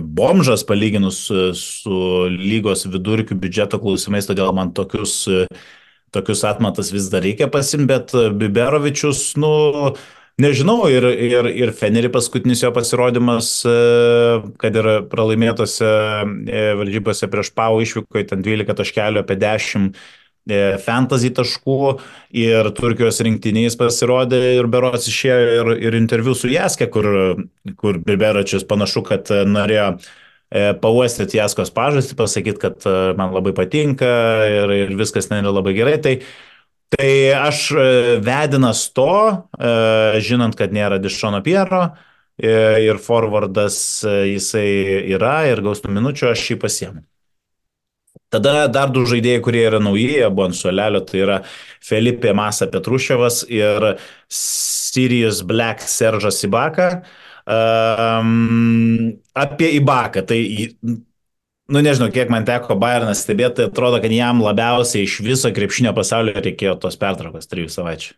bomžas 0.00 0.62
palyginus 0.62 1.24
su 1.58 1.96
lygos 2.30 2.84
vidurkių 2.86 3.34
biudžeto 3.34 3.80
klausimais, 3.82 4.28
todėl 4.28 4.52
man 4.54 4.70
tokius, 4.76 5.24
tokius 6.14 6.44
atmatas 6.46 6.92
vis 6.94 7.08
dar 7.10 7.24
reikia 7.26 7.48
pasimti, 7.50 7.88
bet 7.90 8.14
Biberovičius, 8.38 9.32
nu, 9.42 9.50
Nežinau, 10.36 10.82
ir, 10.92 11.00
ir, 11.16 11.46
ir 11.48 11.70
Fenerį 11.72 12.10
paskutinis 12.12 12.60
jo 12.60 12.68
pasirodymas, 12.76 13.46
e, 13.64 13.76
kad 14.60 14.74
ir 14.76 14.88
pralaimėtose 15.08 15.88
e, 15.88 16.64
valdybose 16.76 17.28
prieš 17.32 17.54
Pau 17.56 17.78
išvyko 17.80 18.20
ten 18.28 18.42
12 18.44 18.76
taškelių 18.76 19.22
apie 19.22 19.38
10 19.40 19.86
e, 19.96 20.58
fantasy 20.84 21.30
taškų 21.38 21.78
ir 22.36 22.68
Turkijos 22.76 23.22
rinktiniais 23.24 23.78
pasirodė 23.80 24.42
ir 24.58 24.68
Berots 24.68 25.08
išėjo 25.08 25.54
ir, 25.54 25.70
ir 25.88 25.96
interviu 25.96 26.36
su 26.36 26.52
Jaske, 26.52 26.90
kur, 26.92 27.08
kur 27.80 27.96
Birberačius 28.04 28.68
panašu, 28.68 29.06
kad 29.08 29.32
norėjo 29.48 29.94
pauostyti 30.82 31.40
Jaskos 31.40 31.72
pažastį, 31.74 32.18
pasakyti, 32.20 32.60
kad 32.60 32.84
man 33.16 33.32
labai 33.34 33.56
patinka 33.56 34.12
ir, 34.52 34.74
ir 34.84 34.92
viskas 35.00 35.32
ten 35.32 35.40
yra 35.40 35.56
labai 35.56 35.72
gerai. 35.80 35.96
Tai 36.04 36.12
Tai 36.94 37.10
aš 37.34 37.70
e, 37.74 37.84
vedinas 38.22 38.84
to, 38.94 39.10
e, 39.58 40.20
žinant, 40.22 40.54
kad 40.58 40.74
nėra 40.74 41.00
Dišono 41.02 41.40
Piero 41.42 41.82
e, 42.38 42.52
ir 42.86 43.00
forwardas 43.02 43.78
jisai 44.06 44.68
yra 45.16 45.40
ir 45.50 45.64
gaus 45.66 45.82
tų 45.82 45.90
minučių, 45.96 46.30
aš 46.30 46.44
jį 46.52 46.58
pasiemu. 46.62 47.02
Tada 48.30 48.66
dar 48.70 48.90
du 48.94 49.04
žaidėjai, 49.06 49.42
kurie 49.42 49.62
yra 49.68 49.78
nauji, 49.82 50.18
buvo 50.30 50.48
ant 50.48 50.58
suolelio, 50.58 51.02
tai 51.06 51.20
yra 51.22 51.36
Felipe 51.82 52.32
Masa 52.34 52.66
Petruševas 52.70 53.44
ir 53.50 53.92
Sirius 54.30 55.42
Black 55.46 55.84
Seržas 55.86 56.42
Ibaka. 56.46 56.88
Um, 57.46 59.12
apie 59.38 59.68
Ibaką, 59.78 60.24
tai 60.26 60.40
nu 61.72 61.82
nežinau, 61.82 62.10
kiek 62.14 62.30
man 62.32 62.46
teko 62.46 62.76
Bayernas 62.80 63.24
stebėti, 63.24 63.58
tai 63.60 63.66
atrodo, 63.70 64.00
kad 64.02 64.12
jam 64.14 64.42
labiausiai 64.44 65.06
iš 65.06 65.18
viso 65.26 65.50
krepšinio 65.54 65.92
pasaulio 65.96 66.36
reikėjo 66.38 66.76
tos 66.82 66.98
pertraukos 67.00 67.50
trijų 67.50 67.72
savaičių. 67.74 68.12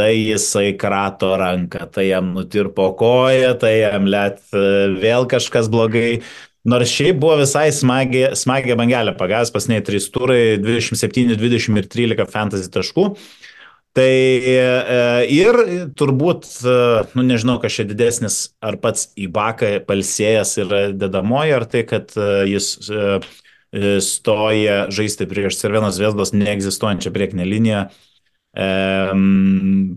Tai 0.00 0.08
jisai 0.16 0.70
krato 0.80 1.34
ranką, 1.36 1.84
tai 1.92 2.06
jam 2.08 2.32
nutirpo 2.32 2.88
koją, 2.96 3.52
tai 3.60 3.74
jam 3.82 4.08
let 4.08 4.40
e, 4.56 4.62
vėl 5.02 5.28
kažkas 5.28 5.68
blogai. 5.72 6.22
Nors 6.64 6.88
šiaip 6.94 7.18
buvo 7.20 7.36
visai 7.42 7.66
smagi, 7.74 8.22
smagi 8.38 8.78
bangelė 8.78 9.12
pagavęs, 9.18 9.52
pasiniai 9.52 9.84
3 9.84 10.08
turai, 10.14 10.42
27, 10.62 11.36
20 11.36 11.80
ir 11.82 11.88
13 11.92 12.30
fantasy 12.32 12.70
taškų. 12.72 13.08
Uh, 13.10 13.41
Tai 13.92 14.08
e, 14.08 14.60
ir 15.28 15.58
turbūt, 16.00 16.46
e, 16.64 16.76
nu 17.12 17.24
nežinau, 17.28 17.58
kas 17.60 17.74
čia 17.76 17.84
didesnis, 17.84 18.36
ar 18.64 18.78
pats 18.80 19.10
Ibaka 19.20 19.74
palsėjęs 19.84 20.52
yra 20.64 20.80
dedamoji, 20.96 21.52
ar 21.52 21.66
tai, 21.68 21.82
kad 21.88 22.14
e, 22.16 22.30
jis 22.54 22.70
stoja 24.04 24.78
žaisti 24.92 25.24
prieš 25.28 25.56
Cervenos 25.60 25.96
Vesdos 26.00 26.34
neegzistuojančią 26.36 27.08
priekinę 27.12 27.46
liniją, 27.48 27.86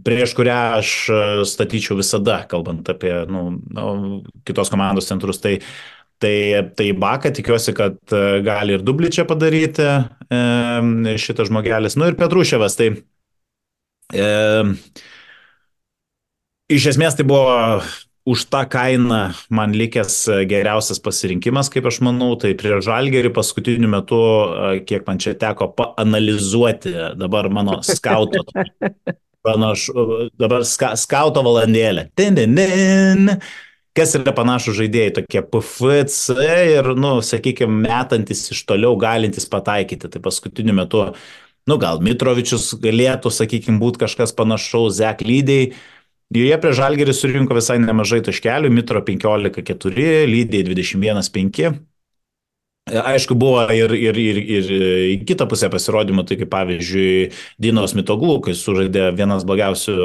prieš 0.07 0.35
kurią 0.37 0.59
aš 0.77 0.91
statyčiau 1.51 1.97
visada, 1.99 2.37
kalbant 2.47 2.87
apie 2.87 3.11
nu, 3.27 3.49
nu, 3.75 3.89
kitos 4.47 4.71
komandos 4.71 5.11
centrus. 5.11 5.41
Tai, 5.43 5.57
tai, 6.23 6.37
tai 6.79 6.87
Baka 6.95 7.33
tikiuosi, 7.35 7.75
kad 7.75 7.99
gali 8.47 8.77
ir 8.77 8.87
dublį 8.87 9.11
čia 9.17 9.27
padaryti 9.27 9.89
šitas 11.19 11.51
žmogelis. 11.51 11.99
Nu 11.99 12.07
ir 12.07 12.15
Petruševas. 12.15 12.79
Tai 12.79 12.93
E, 14.13 14.25
iš 16.69 16.91
esmės 16.93 17.17
tai 17.17 17.25
buvo 17.27 17.81
už 18.25 18.47
tą 18.49 18.63
kainą 18.69 19.19
man 19.53 19.75
likęs 19.77 20.15
geriausias 20.49 20.99
pasirinkimas, 21.01 21.69
kaip 21.69 21.85
aš 21.85 22.01
manau, 22.05 22.33
tai 22.41 22.55
prie 22.57 22.79
žalgerį 22.81 23.29
paskutiniu 23.35 23.89
metu, 23.91 24.21
kiek 24.89 25.05
man 25.05 25.21
čia 25.21 25.35
teko 25.37 25.69
paanalizuoti 25.77 26.95
dabar 27.21 27.51
mano 27.53 27.81
skauto. 27.85 28.41
Panašu, 29.45 29.93
dabar 30.41 30.65
ska, 30.65 30.95
skauto 30.97 31.45
valandėlė. 31.45 32.09
Din, 32.17 32.33
din, 32.33 32.57
din. 32.57 33.29
Kas 33.95 34.15
yra 34.17 34.33
panašų 34.35 34.73
žaidėjai, 34.75 35.11
tokie 35.19 35.43
PFC 35.45 36.33
ir, 36.73 36.89
nu, 36.97 37.19
sakykime, 37.23 37.77
metantis 37.85 38.41
iš 38.51 38.65
toliau 38.67 38.97
galintis 38.99 39.45
pataikyti. 39.47 40.09
Tai 40.11 40.23
paskutiniu 40.25 40.73
metu 40.75 41.03
uh, 41.05 41.29
nu 41.69 41.79
gal 41.81 42.01
Mitrovičius 42.03 42.73
galėtų, 42.81 43.31
sakykime, 43.33 43.81
būti 43.81 44.05
kažkas 44.05 44.35
panašaus, 44.37 44.97
Zek 44.99 45.25
lydiai. 45.25 45.73
Joje 46.33 46.57
prie 46.61 46.71
Žalgerį 46.73 47.13
surinko 47.13 47.57
visai 47.57 47.77
nemažai 47.81 48.21
taškelių, 48.25 48.71
Mitro 48.73 49.01
15-4, 49.05 50.25
lydiai 50.29 50.65
21-5. 50.65 51.75
Aišku, 52.85 53.33
buvo 53.33 53.63
ir, 53.73 53.89
ir, 53.97 54.17
ir, 54.21 54.37
ir 54.37 54.67
į 55.09 55.13
kitą 55.25 55.47
pusę 55.49 55.71
pasirodymų, 55.73 56.21
tai 56.29 56.35
kaip 56.37 56.51
pavyzdžiui 56.51 57.31
Dinos 57.61 57.95
Mitoglų, 57.97 58.35
kai 58.45 58.53
sužaidė 58.53 59.07
vienas 59.17 59.41
blogiausių 59.49 59.95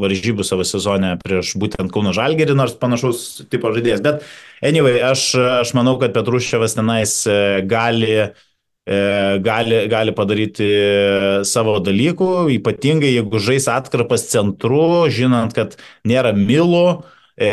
varžybų 0.00 0.46
savo 0.48 0.64
sezone 0.64 1.18
prieš 1.20 1.52
būtent 1.60 1.92
Kauno 1.92 2.14
Žalgerį, 2.16 2.56
nors 2.56 2.78
panašus 2.80 3.42
tipo 3.52 3.74
žaidėjas. 3.76 4.00
Bet 4.04 4.24
anyway, 4.64 5.02
aš, 5.04 5.34
aš 5.58 5.74
manau, 5.76 5.98
kad 6.00 6.16
Petruščiavas 6.16 6.78
tenais 6.80 7.18
gali 7.68 8.14
uh, 8.22 8.32
E, 8.32 8.47
gali, 8.88 9.82
gali 9.90 10.14
padaryti 10.16 10.68
savo 11.44 11.76
dalykų, 11.84 12.48
ypatingai 12.56 13.12
jeigu 13.12 13.40
žais 13.42 13.68
atkarpas 13.68 14.28
centru, 14.30 15.08
žinant, 15.12 15.52
kad 15.56 15.76
nėra 16.08 16.32
milų, 16.36 17.02
e, 17.36 17.50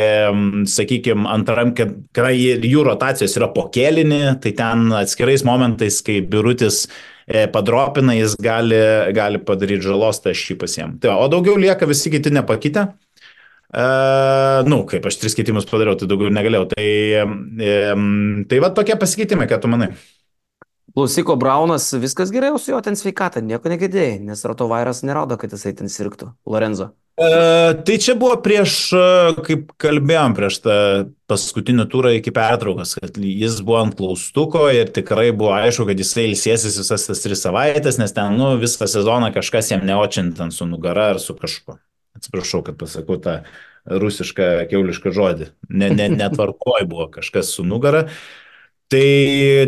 sakykime, 0.70 1.28
antram, 1.28 1.74
kad 1.76 1.92
jų 2.16 2.86
rotacijos 2.88 3.36
yra 3.36 3.50
po 3.52 3.68
kelinį, 3.72 4.38
tai 4.40 4.54
ten 4.56 4.88
atskirais 4.96 5.44
momentais, 5.44 6.00
kai 6.06 6.22
birutis 6.24 6.86
e, 7.26 7.46
padropina, 7.52 8.16
jis 8.16 8.38
gali, 8.40 8.80
gali 9.16 9.42
padaryti 9.42 9.90
žalos, 9.90 10.22
tai 10.24 10.32
aš 10.32 10.50
jį 10.50 10.60
pasiemu. 10.64 11.00
Tai, 11.02 11.18
o 11.20 11.28
daugiau 11.32 11.60
lieka 11.60 11.88
visi 11.90 12.12
kiti 12.14 12.32
nepakitę. 12.32 12.94
Uh, 13.76 14.62
nu, 14.70 14.84
kaip 14.88 15.04
aš 15.04 15.18
tris 15.20 15.34
keitimus 15.36 15.66
padariau, 15.68 15.96
tai 15.98 16.06
daugiau 16.08 16.30
negalėjau. 16.32 16.68
Tai, 16.70 16.84
um, 17.92 18.44
tai 18.48 18.60
va 18.62 18.70
tokie 18.72 18.94
pasikeitimai, 18.96 19.48
ką 19.50 19.58
tu 19.60 19.68
manai. 19.68 19.90
Klausyko 20.94 21.34
Braunas, 21.36 21.88
viskas 21.98 22.30
gerai 22.32 22.52
su 22.62 22.70
jo 22.70 22.78
ten 22.84 22.96
sveikata, 22.96 23.42
nieko 23.42 23.68
negirdėjai, 23.72 24.20
nes 24.28 24.44
rotovairas 24.46 25.02
nerodo, 25.04 25.36
kad 25.40 25.52
jisai 25.52 25.74
ten 25.76 25.90
sirgtų. 25.92 26.30
Lorenzo. 26.46 26.92
Uh, 27.16 27.72
tai 27.88 27.96
čia 27.96 28.12
buvo 28.12 28.34
prieš, 28.44 28.72
uh, 28.92 29.38
kaip 29.44 29.70
kalbėjom, 29.80 30.34
prieš 30.36 30.58
tą 30.60 30.74
paskutinį 31.32 31.86
turą 31.88 32.12
iki 32.18 32.32
pertraukos, 32.36 32.92
kad 33.00 33.16
jis 33.16 33.56
buvo 33.64 33.78
ant 33.80 33.96
klaustuko 33.96 34.66
ir 34.68 34.92
tikrai 34.92 35.30
buvo 35.32 35.54
aišku, 35.56 35.88
kad 35.88 36.02
jisai 36.02 36.26
ilsėsis 36.28 36.76
visas 36.82 37.08
tas 37.08 37.24
tris 37.24 37.40
savaitės, 37.40 37.96
nes 38.02 38.12
ten, 38.12 38.36
nu, 38.36 38.52
visą 38.60 38.84
sezoną 38.84 39.32
kažkas 39.32 39.72
jam 39.72 39.86
neočint 39.88 40.42
ant 40.44 40.52
su 40.52 40.68
nugara 40.68 41.14
ar 41.14 41.22
su 41.24 41.32
kažkuo. 41.38 41.78
Atsiprašau, 42.20 42.60
kad 42.68 42.76
pasakau 42.80 43.16
tą 43.24 43.38
rusišką 43.86 44.66
keulišką 44.68 45.12
žodį. 45.16 45.50
Ne, 45.72 45.88
ne, 45.96 46.10
netvarkoj 46.12 46.84
buvo 46.90 47.08
kažkas 47.16 47.54
su 47.56 47.64
nugara. 47.64 48.10
Tai 48.92 49.06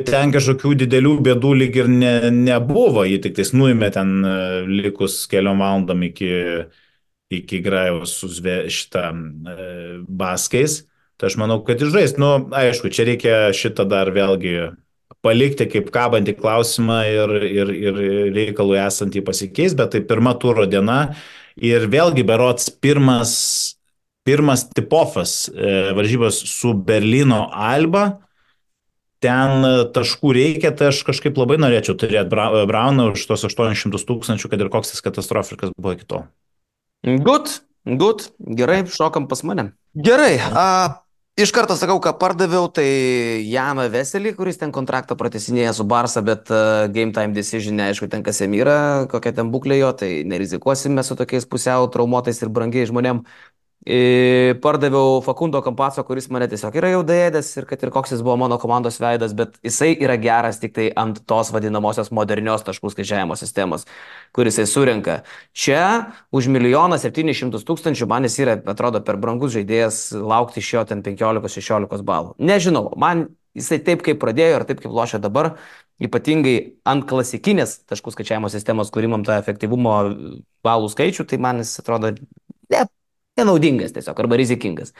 ten 0.06 0.32
kažkokių 0.34 0.76
didelių 0.84 1.14
bėdų 1.26 1.54
lyg 1.58 1.78
ir 1.80 1.88
ne, 1.90 2.12
nebuvo, 2.30 3.02
jį 3.08 3.18
tik 3.24 3.38
tais 3.40 3.50
nuėmė 3.50 3.88
ten 3.96 4.12
e, 4.22 4.34
likus 4.68 5.24
keliom 5.30 5.58
valandom 5.58 6.04
iki, 6.06 6.30
iki 7.34 7.58
Grajaus 7.64 8.14
su 8.20 8.30
šitą 8.30 9.08
e, 9.10 9.56
baskais. 10.06 10.84
Tai 11.18 11.32
aš 11.32 11.38
manau, 11.40 11.58
kad 11.66 11.82
išžais. 11.82 12.14
Nu, 12.22 12.36
aišku, 12.54 12.92
čia 12.94 13.08
reikia 13.08 13.40
šitą 13.50 13.88
dar 13.90 14.12
vėlgi 14.14 14.70
palikti 15.26 15.66
kaip 15.66 15.90
kabantį 15.90 16.36
klausimą 16.38 17.00
ir, 17.10 17.34
ir, 17.42 17.74
ir 17.74 17.98
reikalų 18.36 18.78
esantį 18.84 19.24
pasikeis, 19.26 19.74
bet 19.74 19.96
tai 19.96 20.04
pirma 20.06 20.36
turo 20.38 20.68
diena 20.70 21.00
Ir 21.58 21.88
vėlgi 21.90 22.22
berots 22.22 22.68
pirmas, 22.70 23.32
pirmas 24.26 24.62
tipofas 24.70 25.48
e, 25.50 25.90
varžybos 25.96 26.38
su 26.46 26.70
Berlyno 26.86 27.48
Alba. 27.50 28.20
Ten 29.24 29.64
taškų 29.94 30.32
reikia, 30.36 30.70
tai 30.78 30.92
aš 30.92 31.00
kažkaip 31.08 31.38
labai 31.40 31.56
norėčiau 31.58 31.96
turėti 31.98 32.30
Brauną 32.30 33.08
už 33.14 33.24
tos 33.26 33.42
800 33.48 33.98
tūkstančių, 34.06 34.50
kad 34.52 34.62
ir 34.62 34.70
koks 34.70 34.94
jis 34.94 35.02
katastrofiškas 35.02 35.74
buvo 35.74 35.96
iki 35.96 36.06
to. 36.06 36.22
Good, 37.02 37.50
good, 37.82 38.28
gerai, 38.38 38.84
šokam 38.86 39.26
pas 39.30 39.42
mane. 39.46 39.72
Gerai, 39.98 40.36
a, 40.38 40.68
Iš 41.38 41.52
karto 41.54 41.76
sakau, 41.78 42.00
ką 42.02 42.10
pardaviau, 42.18 42.64
tai 42.74 42.82
Janą 43.46 43.84
Veselį, 43.92 44.32
kuris 44.34 44.56
ten 44.58 44.72
kontraktą 44.74 45.14
pratesinėja 45.14 45.70
su 45.76 45.84
Barsa, 45.86 46.18
bet 46.26 46.50
uh, 46.50 46.88
game 46.90 47.14
time 47.14 47.30
decision, 47.30 47.76
neaišku, 47.78 48.08
ten 48.10 48.24
kas 48.26 48.40
jam 48.42 48.56
yra, 48.58 49.06
kokia 49.12 49.30
ten 49.36 49.52
būklė 49.54 49.76
jo, 49.78 49.92
tai 50.00 50.08
nerizikuosime 50.26 51.04
su 51.06 51.14
tokiais 51.14 51.46
pusiau 51.46 51.86
traumuotais 51.94 52.42
ir 52.42 52.50
brangiai 52.50 52.88
žmonėm. 52.90 53.22
Pardaviau 53.88 55.22
Fakundo 55.24 55.62
Kampaco, 55.64 56.02
kuris 56.04 56.26
mane 56.28 56.44
tiesiog 56.50 56.74
yra 56.76 56.90
jau 56.92 57.00
dėdęs 57.08 57.46
ir 57.56 57.66
kad 57.70 57.80
ir 57.80 57.92
koks 57.94 58.12
jis 58.12 58.20
buvo 58.20 58.34
mano 58.36 58.58
komandos 58.60 58.98
veidas, 59.00 59.32
bet 59.32 59.54
jisai 59.64 59.94
yra 59.96 60.18
geras 60.20 60.60
tik 60.60 60.74
tai 60.76 60.90
ant 60.92 61.22
tos 61.24 61.48
vadinamosios 61.54 62.10
modernios 62.12 62.66
taškų 62.66 62.92
skaičiavimo 62.92 63.38
sistemos, 63.40 63.86
kuris 64.36 64.58
jisai 64.58 64.68
surinka. 64.68 65.16
Čia 65.56 65.80
už 66.36 66.50
milijoną 66.52 66.98
700 67.00 67.64
tūkstančių 67.64 68.10
man 68.12 68.28
jis 68.28 68.36
yra, 68.44 68.58
atrodo, 68.74 69.00
per 69.00 69.16
brangus 69.16 69.56
žaidėjas 69.56 70.02
laukti 70.20 70.60
iš 70.60 70.74
jo 70.74 70.84
ten 70.92 71.00
15-16 71.06 72.04
balų. 72.04 72.36
Nežinau, 72.44 72.90
man 73.00 73.30
jisai 73.56 73.80
taip 73.88 74.04
kaip 74.04 74.20
pradėjo 74.20 74.60
ir 74.60 74.68
taip 74.68 74.84
kaip 74.84 74.92
lošia 74.92 75.22
dabar, 75.22 75.54
ypatingai 75.96 76.58
ant 76.84 77.08
klasikinės 77.08 77.78
taškų 77.88 78.12
skaičiavimo 78.18 78.52
sistemos, 78.52 78.92
kuri 78.92 79.08
man 79.08 79.24
tą 79.24 79.40
efektyvumo 79.40 79.96
balų 80.66 80.92
skaičių, 80.92 81.24
tai 81.24 81.40
man 81.40 81.64
jis 81.64 81.78
atrodo 81.80 82.12
ne, 82.68 82.84
nenaudingas 83.38 83.94
tiesiog 83.96 84.24
arba 84.24 84.38
rizikingas. 84.40 84.94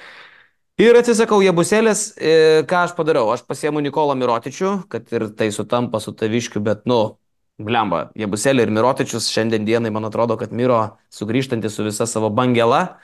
Ir 0.79 0.95
atsisakau 0.95 1.41
jėbuselės, 1.43 2.01
e, 2.23 2.35
ką 2.71 2.85
aš 2.87 2.93
padarau. 2.95 3.25
Aš 3.35 3.41
pasiemu 3.43 3.81
Nikolą 3.83 4.15
Mirotičių, 4.15 4.85
kad 4.87 5.11
ir 5.11 5.25
tai 5.35 5.49
sutampa 5.51 5.99
su 5.99 6.13
taviškiu, 6.15 6.63
bet, 6.63 6.85
nu, 6.87 7.19
blemba, 7.59 8.13
jėbuselė 8.15 8.63
ir 8.63 8.71
Mirotičius 8.71 9.27
šiandien 9.33 9.67
dienai, 9.67 9.91
man 9.91 10.07
atrodo, 10.07 10.37
kad 10.39 10.55
Miro 10.55 10.79
sugrįžtantis 11.11 11.75
su 11.75 11.83
visa 11.83 12.07
savo 12.07 12.31
bangela, 12.31 13.01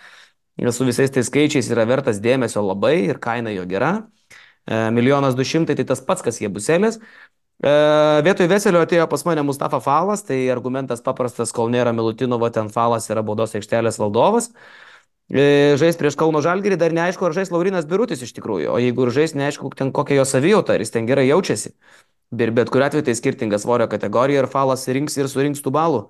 su 0.70 0.86
visais 0.86 1.10
tais 1.10 1.26
skaičiais 1.26 1.72
yra 1.74 1.82
vertas 1.90 2.22
dėmesio 2.22 2.62
labai 2.62 3.08
ir 3.08 3.18
kaina 3.18 3.50
jo 3.50 3.66
gera. 3.66 4.06
E, 4.70 4.90
milijonas 4.94 5.34
du 5.34 5.42
šimtai, 5.42 5.74
tai 5.74 5.88
tas 5.90 5.98
pats, 5.98 6.22
kas 6.22 6.38
jėbuselės. 6.38 7.00
E, 7.58 7.74
vietoj 8.22 8.52
Veselio 8.54 8.86
atėjo 8.86 9.10
pas 9.10 9.26
mane 9.26 9.42
Mustafa 9.42 9.82
Falas, 9.82 10.22
tai 10.22 10.44
argumentas 10.54 11.02
paprastas, 11.02 11.50
kol 11.50 11.74
nėra 11.74 11.90
Milutinovo, 11.90 12.46
ten 12.54 12.70
Falas 12.70 13.10
yra 13.10 13.26
baudos 13.26 13.58
aikštelės 13.58 13.98
valdovas. 13.98 14.52
E, 14.54 14.93
žais 15.32 15.96
prieš 15.96 16.18
Kauno 16.20 16.42
Žalgirį, 16.44 16.76
dar 16.80 16.92
neaišku, 16.92 17.24
ar 17.24 17.32
žais 17.36 17.50
Laurinas 17.50 17.86
Birutis 17.88 18.22
iš 18.22 18.34
tikrųjų, 18.36 18.68
o 18.74 18.80
jeigu 18.82 19.06
ir 19.06 19.14
žais, 19.14 19.34
neaišku, 19.38 19.70
ten 19.78 19.92
kokia 19.94 20.20
jo 20.20 20.26
savijauta, 20.28 20.76
ar 20.76 20.84
jis 20.84 20.92
ten 20.92 21.08
gerai 21.08 21.26
jaučiasi. 21.30 21.74
Ir 22.34 22.50
bet 22.54 22.70
kuriu 22.72 22.88
atveju 22.88 23.06
tai 23.06 23.14
skirtinga 23.14 23.58
svorio 23.62 23.86
kategorija 23.88 24.42
ir 24.42 24.50
falas 24.50 24.86
rinks 24.88 25.16
ir 25.16 25.28
surinks 25.30 25.62
tų 25.62 25.72
balų. 25.74 26.00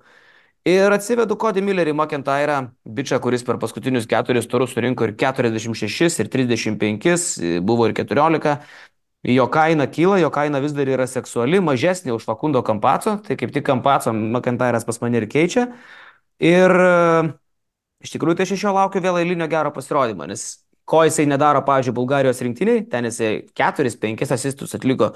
Ir 0.65 0.89
atsivedu 0.89 1.37
Cody 1.37 1.61
Millerį 1.61 1.93
McIntyrą, 1.93 2.57
bičią, 2.89 3.19
kuris 3.21 3.43
per 3.45 3.59
paskutinius 3.61 4.07
keturis 4.09 4.47
turus 4.49 4.73
surinko 4.73 5.05
ir 5.05 5.13
46, 5.13 6.17
ir 6.23 6.31
35, 6.33 7.61
buvo 7.61 7.85
ir 7.85 7.93
14. 7.93 8.55
Jo 9.25 9.45
kaina 9.49 9.85
kyla, 9.89 10.17
jo 10.21 10.29
kaina 10.33 10.59
vis 10.61 10.73
dar 10.77 10.89
yra 10.89 11.05
seksuali, 11.09 11.61
mažesnė 11.61 12.13
už 12.13 12.25
Fakundo 12.25 12.61
Kampaco, 12.65 13.15
tai 13.25 13.37
kaip 13.37 13.53
tik 13.53 13.65
Kampaco 13.65 14.13
McIntyras 14.13 14.85
pas 14.85 14.99
mane 15.01 15.21
ir 15.21 15.29
keičia. 15.29 15.67
Ir 16.41 16.73
Iš 18.05 18.13
tikrųjų, 18.13 18.37
tai 18.37 18.45
aš 18.45 18.53
iš 18.55 18.67
jo 18.67 18.75
laukiu 18.75 19.01
vėl 19.01 19.17
eilinio 19.23 19.47
gero 19.49 19.71
pasirodymo, 19.73 20.27
nes 20.29 20.45
ko 20.85 21.01
jisai 21.07 21.25
nedaro, 21.29 21.63
pavyzdžiui, 21.65 21.95
Bulgarijos 21.97 22.43
rinktiniai, 22.45 22.85
ten 22.89 23.09
jisai 23.09 23.31
keturis, 23.57 23.97
penkis 23.97 24.33
asistus 24.35 24.77
atliko. 24.77 25.15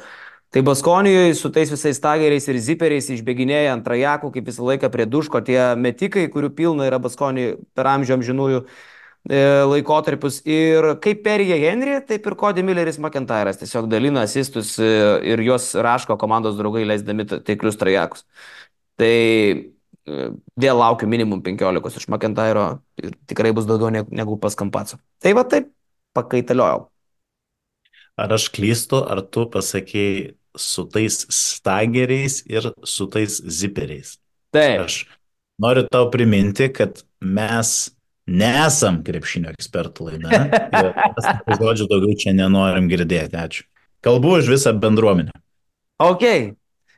Tai 0.50 0.64
Baskonijoje 0.66 1.36
su 1.38 1.52
tais 1.54 1.70
visais 1.70 2.00
tageriais 2.02 2.48
ir 2.50 2.58
ziperiais 2.66 3.10
išbėginėja 3.14 3.76
ant 3.76 3.84
trajakų, 3.86 4.32
kaip 4.34 4.48
visą 4.50 4.66
laiką 4.66 4.90
prie 4.90 5.06
duško, 5.06 5.44
tie 5.46 5.60
metikai, 5.78 6.26
kurių 6.34 6.50
pilna 6.58 6.88
yra 6.90 6.98
Baskonijoje 7.02 7.60
per 7.78 7.90
amžių 7.92 8.16
amžinųjų 8.16 8.64
e, 8.66 9.44
laikotarpius. 9.70 10.40
Ir 10.50 10.96
kaip 11.06 11.22
Perija 11.28 11.60
Henry, 11.62 12.00
taip 12.10 12.26
ir 12.26 12.38
Cody 12.40 12.66
Milleris 12.66 12.98
McIntyras 12.98 13.62
tiesiog 13.62 13.92
dalina 13.94 14.26
asistus 14.26 14.74
e, 14.82 14.90
ir 15.30 15.46
juos 15.46 15.76
raško 15.78 16.18
komandos 16.18 16.58
draugai 16.58 16.88
leisdami 16.90 17.30
taiklius 17.30 17.78
trajakus. 17.78 18.26
Tai 18.98 19.14
vėl 20.06 20.80
laukiu 20.80 21.10
minimum 21.10 21.42
15 21.46 22.00
iš 22.00 22.08
McIntyro 22.10 22.66
ir 23.02 23.14
tikrai 23.30 23.52
bus 23.56 23.68
daugiau 23.70 23.92
negu 23.92 24.38
pas 24.42 24.56
Kampaco. 24.58 25.00
Tai 25.22 25.36
va 25.38 25.46
taip, 25.48 25.70
pakaitaliojau. 26.18 26.88
Ar 28.20 28.34
aš 28.36 28.50
klystu, 28.52 29.00
ar 29.08 29.22
tu 29.32 29.46
pasakėjai 29.52 30.34
su 30.60 30.84
tais 30.92 31.22
stageriais 31.32 32.42
ir 32.50 32.72
su 32.84 33.08
tais 33.12 33.40
ziperiais? 33.48 34.18
Taip. 34.56 34.88
Aš 34.88 35.04
noriu 35.62 35.86
tau 35.92 36.10
priminti, 36.12 36.68
kad 36.74 37.04
mes 37.22 37.92
nesam 38.30 39.02
krepšinio 39.06 39.54
ekspertų 39.56 40.10
laida. 40.10 40.42
Žodžių 41.60 41.88
daugiau 41.90 42.18
čia 42.20 42.36
nenorim 42.36 42.90
girdėti. 42.92 43.40
Ačiū. 43.40 43.66
Kalbu 44.06 44.38
už 44.40 44.52
visą 44.54 44.74
bendruomenę. 44.80 45.34
Ok, 46.00 46.24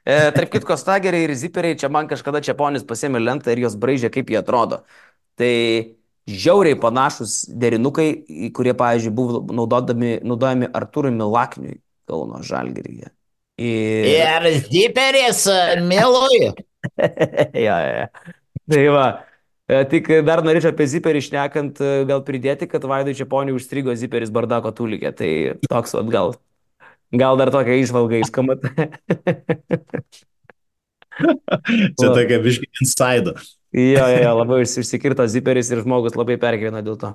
E, 0.01 0.17
tarp 0.33 0.49
kitko, 0.49 0.75
stageriai 0.79 1.27
ir 1.27 1.33
ziperiai, 1.37 1.77
čia 1.77 1.89
man 1.93 2.09
kažkada 2.09 2.41
Čiaponis 2.41 2.85
pasėmė 2.89 3.21
lentą 3.21 3.53
ir 3.53 3.61
jos 3.67 3.77
braižė, 3.77 4.09
kaip 4.13 4.33
jie 4.33 4.39
atrodo. 4.39 4.81
Tai 5.37 5.53
žiauriai 6.29 6.79
panašus 6.81 7.43
derinukai, 7.61 8.09
kurie, 8.55 8.73
pavyzdžiui, 8.77 9.13
buvo 9.13 9.43
naudodami, 9.53 10.15
naudojami 10.25 10.71
Arturui 10.73 11.13
Milakniui 11.13 11.77
Kauno 12.09 12.41
Žalgiryje. 12.45 13.11
Ir, 13.61 14.09
ir 14.49 14.61
ziperis, 14.65 15.45
mėloju. 15.85 16.53
ja, 17.67 17.77
ja. 17.85 18.07
Tai 18.71 18.85
va. 18.95 19.07
E, 19.69 19.83
tik 19.91 20.09
dar 20.25 20.41
norėčiau 20.43 20.73
apie 20.73 20.87
ziperį 20.89 21.21
išnekant, 21.21 21.77
e, 21.77 22.05
gal 22.09 22.25
pridėti, 22.25 22.65
kad 22.71 22.89
Vaidui 22.89 23.13
Čiaponiui 23.15 23.53
užstrigo 23.55 23.93
ziperis 23.95 24.33
Bardako 24.33 24.73
tūlikė. 24.75 25.13
Tai 25.13 25.29
toks 25.69 25.93
atgal 26.01 26.33
Gal 27.11 27.39
dar 27.39 27.51
tokia 27.55 27.79
išvalga 27.81 28.21
įskamat. 28.21 28.67
Čia 31.21 32.07
tokia 32.15 32.39
biški 32.43 32.69
inside. 32.81 33.35
jo, 33.75 34.05
jo, 34.07 34.21
jo, 34.23 34.31
labai 34.39 34.61
išsikirto 34.63 35.27
ziperis 35.31 35.71
ir 35.71 35.83
žmogus 35.83 36.15
labai 36.19 36.39
pergyvena 36.41 36.83
dėl 36.85 36.97
to. 37.01 37.13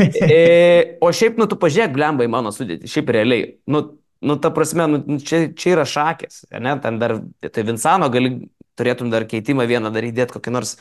E, 0.00 0.96
o 1.04 1.10
šiaip, 1.14 1.36
nu, 1.40 1.46
tu 1.50 1.58
pažiūrėk, 1.60 1.92
blembai 1.94 2.28
mano 2.30 2.52
sudėti, 2.54 2.90
šiaip 2.90 3.12
realiai. 3.14 3.48
Nu, 3.70 3.82
nu 4.24 4.36
ta 4.40 4.50
prasme, 4.54 4.88
nu, 4.90 5.18
čia, 5.22 5.44
čia 5.58 5.74
yra 5.76 5.84
šakės, 5.88 6.44
ne, 6.56 6.74
ten 6.82 6.98
dar, 7.02 7.18
tai 7.44 7.64
Vinsano 7.68 8.08
gali, 8.12 8.34
turėtum 8.78 9.12
dar 9.12 9.26
keitimą 9.28 9.66
vieną 9.68 9.92
dar 9.94 10.06
įdėti 10.08 10.38
kokį 10.38 10.54
nors 10.54 10.76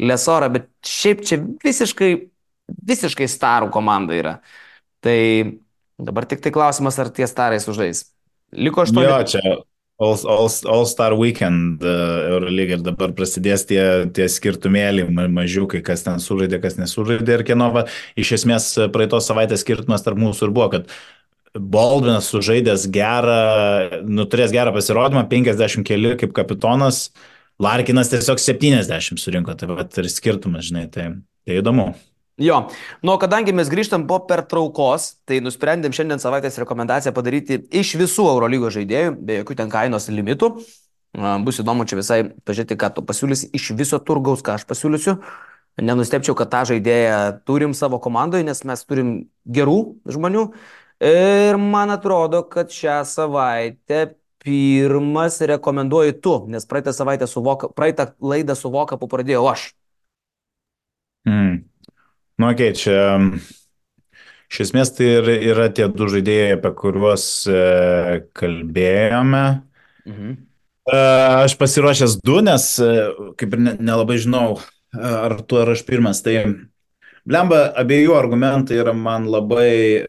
lesorą, 0.00 0.48
bet 0.54 0.70
šiaip 0.86 1.22
čia 1.26 1.40
visiškai, 1.64 2.10
visiškai 2.88 3.28
starų 3.30 3.70
komanda 3.74 4.16
yra. 4.16 4.34
Tai 5.04 5.18
Dabar 5.96 6.26
tik 6.28 6.42
tai 6.44 6.52
klausimas, 6.52 6.98
ar 7.00 7.08
tie 7.14 7.28
starai 7.30 7.62
sužais. 7.62 8.04
Liko 8.52 8.84
aštuoni. 8.84 9.08
Jo, 9.08 9.22
čia 9.32 9.56
All, 9.96 10.12
all, 10.28 10.50
all 10.68 10.84
Star 10.84 11.14
Weekend 11.16 11.80
uh, 11.80 12.28
Eurolyga 12.28 12.76
ir 12.76 12.82
dabar 12.84 13.14
prasidės 13.16 13.62
tie, 13.64 13.80
tie 14.12 14.26
skirtumėliai 14.28 15.08
ma- 15.08 15.24
mažiukai, 15.38 15.80
kas 15.80 16.04
ten 16.04 16.20
sužaidė, 16.20 16.58
kas 16.60 16.76
nesužaidė 16.76 17.38
ir 17.38 17.44
kieno. 17.48 17.70
Va, 17.72 17.86
iš 18.12 18.34
esmės 18.36 18.66
praeitos 18.92 19.24
savaitės 19.24 19.64
skirtumas 19.64 20.04
tarp 20.04 20.20
mūsų 20.20 20.50
ir 20.50 20.52
buvo, 20.52 20.66
kad 20.74 20.92
Baldvinas 21.56 22.28
sužaidęs 22.28 22.84
gerą, 22.92 23.38
nuturės 24.04 24.52
gerą 24.52 24.74
pasirodymą, 24.76 25.24
50 25.32 25.88
keli 25.88 26.12
kaip 26.20 26.36
kapitonas, 26.36 27.06
Larkinas 27.56 28.12
tiesiog 28.12 28.36
70 28.42 29.16
surinko, 29.16 29.56
tai 29.56 29.70
va 29.70 29.80
ir 29.80 30.10
skirtumas, 30.12 30.68
žinai, 30.68 30.90
tai, 30.92 31.08
tai 31.48 31.56
įdomu. 31.62 31.94
Jo, 32.36 32.66
nu, 33.00 33.14
kadangi 33.16 33.54
mes 33.56 33.70
grįžtam 33.72 34.02
po 34.08 34.18
pertraukos, 34.28 35.14
tai 35.24 35.38
nusprendėm 35.40 35.94
šiandien 35.96 36.20
savaitės 36.20 36.58
rekomendaciją 36.60 37.14
padaryti 37.16 37.62
iš 37.72 37.94
visų 37.96 38.26
Eurolygos 38.34 38.74
žaidėjų, 38.76 39.14
be 39.24 39.38
jokių 39.38 39.56
ten 39.62 39.70
kainos 39.72 40.10
limitų. 40.12 40.50
Bus 41.46 41.62
įdomu 41.62 41.86
čia 41.88 41.96
visai 41.96 42.18
pažiūrėti, 42.44 42.76
ką 42.76 42.90
tu 42.92 43.04
pasiūlysi 43.08 43.48
iš 43.56 43.70
viso 43.78 43.96
turgaus, 44.04 44.42
ką 44.44 44.58
aš 44.58 44.66
pasiūlysiu. 44.68 45.16
Nenustepčiau, 45.80 46.36
kad 46.36 46.50
tą 46.52 46.60
žaidėją 46.68 47.20
turim 47.48 47.72
savo 47.76 47.96
komandoje, 48.04 48.44
nes 48.44 48.60
mes 48.68 48.84
turim 48.84 49.14
gerų 49.48 49.78
žmonių. 50.04 50.44
Ir 51.04 51.56
man 51.60 51.92
atrodo, 51.92 52.42
kad 52.52 52.68
šią 52.72 52.98
savaitę 53.08 54.02
pirmas 54.44 55.40
rekomenduoju 55.40 56.18
tu, 56.20 56.36
nes 56.52 56.68
praeitą 56.68 56.92
savaitę 56.92 57.28
su 57.28 57.40
Voka, 57.44 57.72
praeitą 57.72 58.10
laidą 58.20 58.56
su 58.56 58.70
Vokapu 58.72 59.08
pradėjau 59.08 59.48
aš. 59.50 59.70
Mm. 61.26 61.64
Nu, 62.36 62.50
okei, 62.52 62.72
okay, 62.72 62.76
čia 62.76 62.96
iš 64.50 64.66
esmės 64.66 64.92
tai 64.96 65.08
ir 65.18 65.30
yra 65.54 65.70
tie 65.74 65.88
du 65.88 66.08
žaidėjai, 66.12 66.56
apie 66.58 66.72
kuriuos 66.78 67.24
e, 67.48 67.60
kalbėjome. 68.36 69.44
Mhm. 70.06 70.34
E, 70.86 70.98
aš 71.46 71.56
pasiruošęs 71.58 72.18
du, 72.20 72.38
nes 72.46 72.66
e, 72.84 72.90
kaip 73.40 73.56
ir 73.56 73.62
ne- 73.64 73.76
nelabai 73.88 74.18
žinau, 74.22 74.58
ar 74.94 75.38
tu 75.48 75.58
ar 75.62 75.72
aš 75.72 75.82
pirmas. 75.88 76.20
Tai 76.24 76.36
blemba, 77.26 77.62
abiejų 77.80 78.14
argumentai 78.18 78.82
yra 78.84 78.94
man 78.94 79.26
labai 79.32 80.04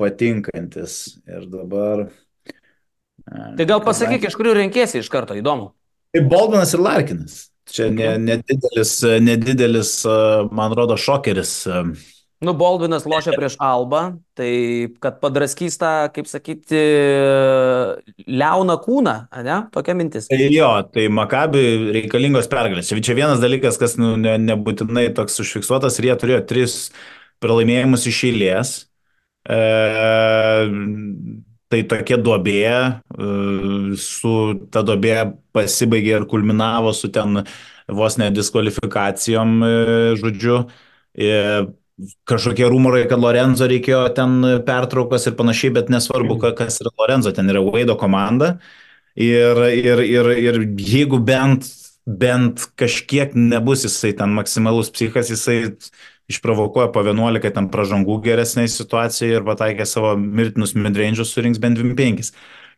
patinkantis. 0.00 1.18
Ir 1.28 1.44
dabar. 1.52 2.08
Tai 3.26 3.68
gal 3.68 3.84
pasakyk, 3.84 4.26
iš 4.28 4.38
kurių 4.38 4.56
renkėsi 4.62 5.00
iš 5.02 5.12
karto, 5.12 5.36
įdomu. 5.38 5.70
Tai 6.14 6.24
Baldvinas 6.30 6.74
ir 6.74 6.82
Larkinas. 6.82 7.38
Čia 7.66 7.88
ne- 7.90 8.18
nedidelis, 8.22 9.00
nedidelis, 9.20 9.96
e, 10.06 10.18
man 10.54 10.74
rodo, 10.76 10.96
šokeris. 10.96 11.66
Nu, 12.44 12.52
Baldvinas 12.52 13.06
lošia 13.08 13.32
prieš 13.32 13.54
Albą, 13.64 14.18
tai 14.36 14.50
kad 15.00 15.16
padraskys 15.22 15.78
tą, 15.80 15.92
kaip 16.12 16.28
sakyti, 16.28 16.80
liauna 18.28 18.76
kūną, 18.84 19.14
ne? 19.46 19.56
Tokia 19.72 19.94
mintis. 19.96 20.28
Tai 20.28 20.40
jo, 20.52 20.68
tai 20.92 21.06
Makabi 21.08 21.62
reikalingos 21.96 22.50
pergalės. 22.52 22.90
Čia, 22.92 23.00
čia 23.08 23.16
vienas 23.16 23.40
dalykas, 23.40 23.80
kas 23.80 23.96
nu, 23.96 24.12
ne, 24.20 24.36
nebūtinai 24.50 25.08
toks 25.16 25.40
užfiksuotas, 25.46 25.96
ir 25.96 26.10
jie 26.10 26.18
turėjo 26.20 26.42
tris 26.50 26.76
pralaimėjimus 27.40 28.04
iš 28.12 28.20
eilės. 28.28 28.74
E, 29.48 29.60
tai 31.72 31.82
tokia 31.88 32.18
duobė, 32.22 32.62
e, 33.18 33.96
su 33.98 34.34
ta 34.70 34.82
duobė 34.86 35.16
pasibaigė 35.56 36.20
ir 36.20 36.26
kulminavo 36.30 36.92
su 36.94 37.10
ten 37.14 37.42
vos 37.88 38.18
nediskvalifikacijom, 38.20 39.56
e, 39.62 39.72
žodžiu. 40.20 40.60
E, 41.16 41.32
kažkokie 42.28 42.66
rumorai, 42.68 43.06
kad 43.08 43.20
Lorenzo 43.22 43.66
reikėjo 43.70 44.02
ten 44.16 44.42
pertraukos 44.66 45.26
ir 45.30 45.36
panašiai, 45.38 45.72
bet 45.78 45.88
nesvarbu, 45.92 46.36
ka- 46.42 46.52
kas 46.58 46.80
yra 46.84 46.92
Lorenzo, 47.00 47.32
ten 47.32 47.48
yra 47.48 47.62
Vaido 47.64 47.96
komanda. 47.96 48.58
Ir, 49.16 49.56
ir, 49.72 50.02
ir, 50.04 50.26
ir 50.36 50.58
jeigu 50.76 51.18
bent, 51.24 51.64
bent 52.06 52.66
kažkiek 52.76 53.32
nebus 53.34 53.86
jisai 53.86 54.12
ten 54.18 54.28
maksimalus 54.36 54.90
psichas, 54.92 55.30
jisai 55.32 55.72
išprovokuoja 56.30 56.90
po 56.94 57.04
11 57.06 57.54
ten 57.54 57.68
pražangų 57.72 58.18
geresnėje 58.24 58.72
situacijoje 58.74 59.40
ir 59.40 59.46
pataikė 59.46 59.86
savo 59.86 60.14
mirtinus 60.18 60.74
midrange'us, 60.74 61.30
surinks 61.30 61.60
bent 61.62 61.78
25. 61.78 62.32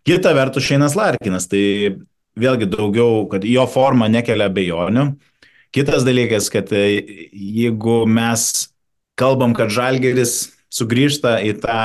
Kita 0.06 0.32
vertus, 0.36 0.66
Šeinas 0.68 0.96
Larkinas, 0.98 1.48
tai 1.50 1.98
vėlgi 2.38 2.68
daugiau, 2.70 3.24
kad 3.32 3.44
jo 3.48 3.64
forma 3.70 4.08
nekelia 4.12 4.48
abejonių. 4.48 5.08
Kitas 5.74 6.04
dalykas, 6.06 6.48
kad 6.52 6.70
e, 6.72 6.84
jeigu 7.32 8.02
mes 8.08 8.68
kalbam, 9.18 9.52
kad 9.56 9.72
Žalgeris 9.74 10.54
sugrįžta 10.72 11.38
į 11.44 11.56
tą 11.62 11.80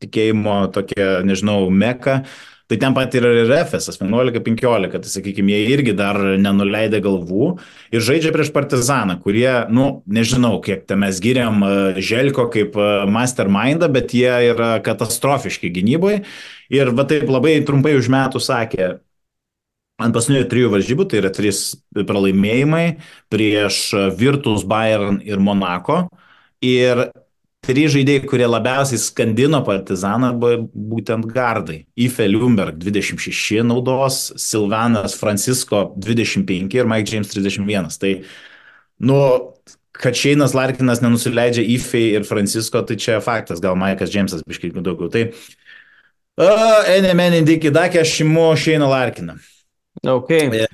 tikėjimo 0.00 0.58
tokią, 0.72 1.08
nežinau, 1.26 1.66
meką, 1.72 2.20
tai 2.66 2.78
ten 2.82 2.94
pat 2.96 3.14
yra 3.14 3.30
ir 3.42 3.52
FSS 3.60 4.00
11-15, 4.02 4.98
tai 4.98 5.12
sakykime, 5.12 5.54
jie 5.54 5.72
irgi 5.76 5.94
dar 5.96 6.18
nenuleidė 6.40 7.00
galvų 7.04 7.52
ir 7.94 8.04
žaidžia 8.04 8.32
prieš 8.34 8.50
Partizaną, 8.54 9.18
kurie, 9.22 9.48
nu, 9.70 10.02
nežinau, 10.06 10.58
kiek 10.64 10.84
ten 10.88 11.02
mes 11.04 11.20
giriam 11.22 11.62
e, 11.62 11.72
Želko 12.02 12.48
kaip 12.54 12.74
e, 12.74 12.90
mastermindą, 13.12 13.90
bet 13.92 14.14
jie 14.16 14.32
yra 14.50 14.76
katastrofiški 14.84 15.70
gynyboje. 15.78 16.22
Ir 16.74 16.90
va 16.98 17.06
taip 17.06 17.28
labai 17.30 17.60
trumpai 17.66 17.94
už 17.98 18.10
metų 18.10 18.42
sakė, 18.42 18.96
Ant 19.96 20.12
paskutinio 20.12 20.42
trijų 20.44 20.68
varžybų, 20.74 21.06
tai 21.08 21.22
yra 21.22 21.30
trys 21.32 21.70
pralaimėjimai 21.96 22.98
prieš 23.32 23.78
Virtus, 24.18 24.66
Bayern 24.68 25.22
ir 25.24 25.40
Monako. 25.40 26.02
Ir 26.60 27.06
trys 27.66 27.92
žaidėjai, 27.94 28.24
kurie 28.30 28.46
labiausiai 28.48 29.00
skandino 29.00 29.60
partizaną, 29.66 30.32
buvo 30.38 30.66
būtent 30.94 31.26
gardai. 31.30 31.82
Ife 31.98 32.26
Lumberg 32.30 32.78
26 32.82 33.64
naudos, 33.66 34.30
Silvanas 34.40 35.16
Francisco 35.18 35.88
25 35.96 36.78
ir 36.78 36.88
Mike 36.88 37.12
James 37.12 37.32
31. 37.34 37.90
Tai, 38.02 38.12
nu, 39.10 39.18
kad 39.96 40.16
Šeinas 40.18 40.54
Larkinas 40.56 41.02
nenusileidžia 41.04 41.64
Ife 41.76 42.00
ir 42.14 42.24
Francisco, 42.28 42.82
tai 42.86 42.98
čia 43.00 43.20
faktas, 43.24 43.60
gal 43.64 43.76
Mike'as 43.78 44.14
Jamesas 44.14 44.44
biškai 44.46 44.72
daugiau. 44.76 45.10
Tai, 45.12 45.26
uh, 46.40 46.80
Enemen 46.94 47.40
Indikidakė, 47.42 48.02
aš 48.04 48.20
imu 48.24 48.48
Šeiną 48.60 48.88
Larkiną. 48.92 49.38
Okay. 50.06 50.66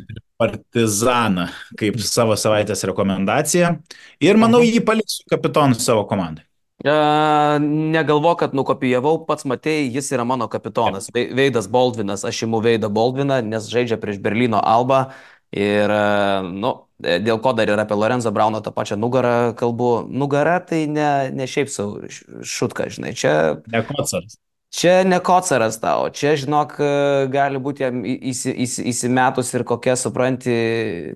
Partizaną 0.43 1.47
kaip 1.79 2.01
savo 2.03 2.35
savaitės 2.39 2.83
rekomendaciją 2.91 3.77
ir 4.25 4.41
manau 4.41 4.65
jį 4.67 4.83
paliksiu 4.85 5.29
kapitonu 5.31 5.79
savo 5.79 6.03
komandai. 6.11 6.43
Uh, 6.83 7.61
negalvo, 7.95 8.33
kad 8.35 8.57
nukopijavau, 8.59 9.21
pats 9.29 9.45
matėjai, 9.47 9.85
jis 9.95 10.09
yra 10.16 10.25
mano 10.27 10.49
kapitonas. 10.51 11.07
Ve- 11.14 11.29
Veidas 11.38 11.68
Baldvinas, 11.71 12.25
aš 12.27 12.40
imu 12.49 12.59
Veidą 12.64 12.88
Baldviną, 12.90 13.37
nes 13.47 13.68
žaidžia 13.71 14.01
prieš 14.03 14.18
Berlyno 14.25 14.59
Alba. 14.59 15.12
Ir, 15.55 15.87
uh, 15.92 16.42
nu, 16.49 16.73
dėl 16.99 17.38
ko 17.45 17.53
dar 17.55 17.71
ir 17.71 17.79
apie 17.79 17.95
Lorenzo 17.95 18.33
Brauno 18.35 18.59
tą 18.64 18.73
pačią 18.75 18.97
nugarą 18.99 19.53
kalbu. 19.55 20.09
Nugara 20.11 20.57
tai 20.64 20.87
ne, 20.90 21.29
ne 21.31 21.47
šiaip 21.47 21.71
savo 21.71 22.01
šutka, 22.42 22.88
žinai. 22.90 23.12
Čia, 23.14 23.35
Ne 23.71 23.85
kocaras. 23.87 24.38
čia 24.75 25.03
ne 25.07 25.21
kocaras 25.23 25.79
tau, 25.79 26.09
čia, 26.11 26.33
žinok, 26.40 26.75
e, 26.81 26.90
gali 27.31 27.61
būti 27.62 27.85
jam 27.85 28.01
įsi, 28.09 28.55
įsi, 28.64 28.87
įsimetus 28.90 29.53
ir 29.55 29.62
kokia, 29.68 29.95
supranti, 30.01 30.57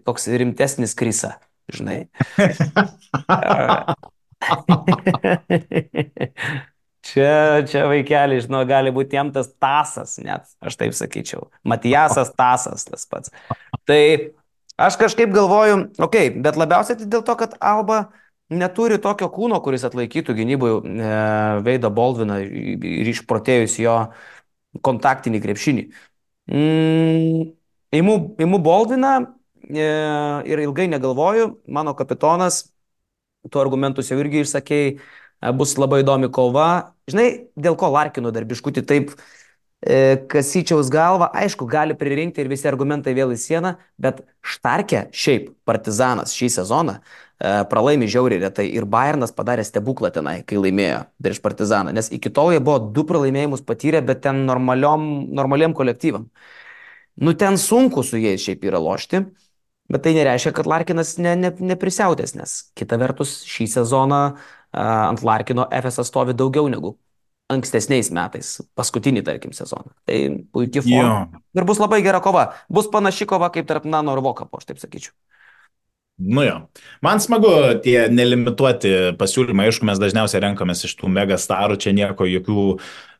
koks 0.07 0.29
rimtesnis 0.31 0.95
krisa, 0.95 1.39
žinai. 1.73 2.05
Čia, 7.07 7.63
čia 7.71 7.85
vaikeliai, 7.87 8.43
žinau, 8.43 8.65
gali 8.67 8.91
būti 8.95 9.15
jam 9.15 9.29
tas 9.35 9.47
tasas, 9.63 10.17
net, 10.19 10.49
aš 10.59 10.75
taip 10.81 10.95
sakyčiau. 10.97 11.47
Matijasas 11.63 12.33
tasas 12.35 12.87
tas 12.89 13.07
pats. 13.07 13.31
Tai 13.87 14.01
aš 14.89 14.99
kažkaip 14.99 15.31
galvoju, 15.35 15.77
okei, 16.03 16.33
okay, 16.33 16.43
bet 16.43 16.59
labiausiai 16.59 16.99
tai 16.99 17.07
dėl 17.13 17.23
to, 17.27 17.37
kad 17.39 17.55
Alba 17.63 18.09
neturi 18.51 18.99
tokio 19.03 19.29
kūno, 19.31 19.61
kuris 19.63 19.87
atlaikytų 19.87 20.35
gynybui 20.41 20.73
e, 20.75 21.15
Veidą 21.67 21.93
Baldviną 21.95 22.41
ir 22.43 23.11
išprotėjus 23.15 23.79
jo 23.83 23.97
kontaktinį 24.87 25.43
krepšinį. 25.47 25.87
Mm, 26.51 27.49
imu, 28.03 28.17
imu 28.43 28.63
Baldviną 28.67 29.15
e, 29.23 29.91
ir 30.51 30.67
ilgai 30.67 30.91
negalvoju, 30.91 31.53
mano 31.71 31.95
kapitonas 31.99 32.65
tu 33.51 33.63
argumentus 33.63 34.11
jau 34.11 34.19
irgi 34.21 34.45
išsakėjai, 34.45 34.93
e, 34.97 35.53
bus 35.57 35.77
labai 35.81 36.03
įdomi 36.05 36.31
kova. 36.33 36.93
Žinai, 37.11 37.29
dėl 37.57 37.77
ko 37.79 37.91
Larkino 37.95 38.33
darbiškutį 38.35 38.83
taip 38.87 39.13
e, 39.17 40.17
kasyčiaus 40.33 40.91
galvą, 40.93 41.29
aišku, 41.43 41.69
gali 41.71 41.97
pririnkti 41.99 42.43
ir 42.43 42.51
visi 42.51 42.69
argumentai 42.69 43.15
vėl 43.17 43.35
į 43.35 43.39
sieną, 43.41 43.77
bet 44.01 44.25
Štarkė 44.47 45.07
šiaip 45.15 45.53
partizanas 45.69 46.35
šį 46.37 46.51
sezoną 46.59 46.99
e, 46.99 47.01
pralaimi 47.71 48.11
žiauriai 48.11 48.43
retai 48.47 48.67
ir 48.73 48.89
Bayernas 48.91 49.35
padarė 49.37 49.65
stebuklą 49.67 50.11
tenai, 50.15 50.41
kai 50.47 50.59
laimėjo 50.61 51.05
prieš 51.23 51.43
partizaną, 51.45 51.95
nes 51.95 52.11
iki 52.15 52.33
tol 52.35 52.53
jie 52.55 52.61
buvo 52.61 52.81
du 52.93 53.07
pralaimėjimus 53.09 53.65
patyrę, 53.67 54.03
bet 54.07 54.25
ten 54.27 54.45
normaliom, 54.49 55.09
normaliem 55.37 55.77
kolektyvam. 55.77 56.31
Nu, 57.17 57.33
ten 57.33 57.57
sunku 57.57 58.03
su 58.05 58.19
jais 58.21 58.43
šiaip 58.45 58.65
yra 58.69 58.81
lošti. 58.83 59.23
Bet 59.93 60.03
tai 60.03 60.17
nereiškia, 60.17 60.53
kad 60.57 60.67
Larkinas 60.67 61.15
ne, 61.23 61.37
ne, 61.39 61.53
neprisiautės, 61.73 62.35
nes 62.39 62.57
kita 62.79 62.99
vertus 62.99 63.39
šį 63.47 63.69
sezoną 63.79 64.23
a, 64.27 64.87
ant 65.09 65.23
Larkino 65.23 65.69
FS 65.71 66.03
stovi 66.09 66.35
daugiau 66.35 66.67
negu 66.73 66.97
ankstesniais 67.53 68.11
metais, 68.11 68.57
paskutinį, 68.75 69.23
tarkim, 69.27 69.53
sezoną. 69.55 69.93
Tai 70.09 70.19
puikiai 70.55 70.83
Jo. 70.83 71.03
forma. 71.07 71.43
Ir 71.55 71.67
bus 71.69 71.79
labai 71.79 72.01
gera 72.03 72.19
kova. 72.25 72.49
Bus 72.67 72.89
panaši 72.91 73.29
kova 73.31 73.53
kaip 73.55 73.69
tarp 73.71 73.87
Nano 73.87 74.17
ir 74.17 74.23
Vokapo, 74.25 74.59
aš 74.59 74.67
taip 74.73 74.83
sakyčiau. 74.83 75.15
Nu 76.17 76.43
jo. 76.43 76.57
Man 77.05 77.21
smagu 77.21 77.51
tie 77.85 78.07
nelimituoti 78.09 78.93
pasiūlymai. 79.21 79.67
Aišku, 79.69 79.85
mes 79.85 80.01
dažniausiai 80.01 80.41
renkamės 80.47 80.87
iš 80.89 80.95
tų 80.97 81.11
megastarų, 81.13 81.77
čia 81.77 81.93
nieko, 81.93 82.25
jokių 82.25 82.65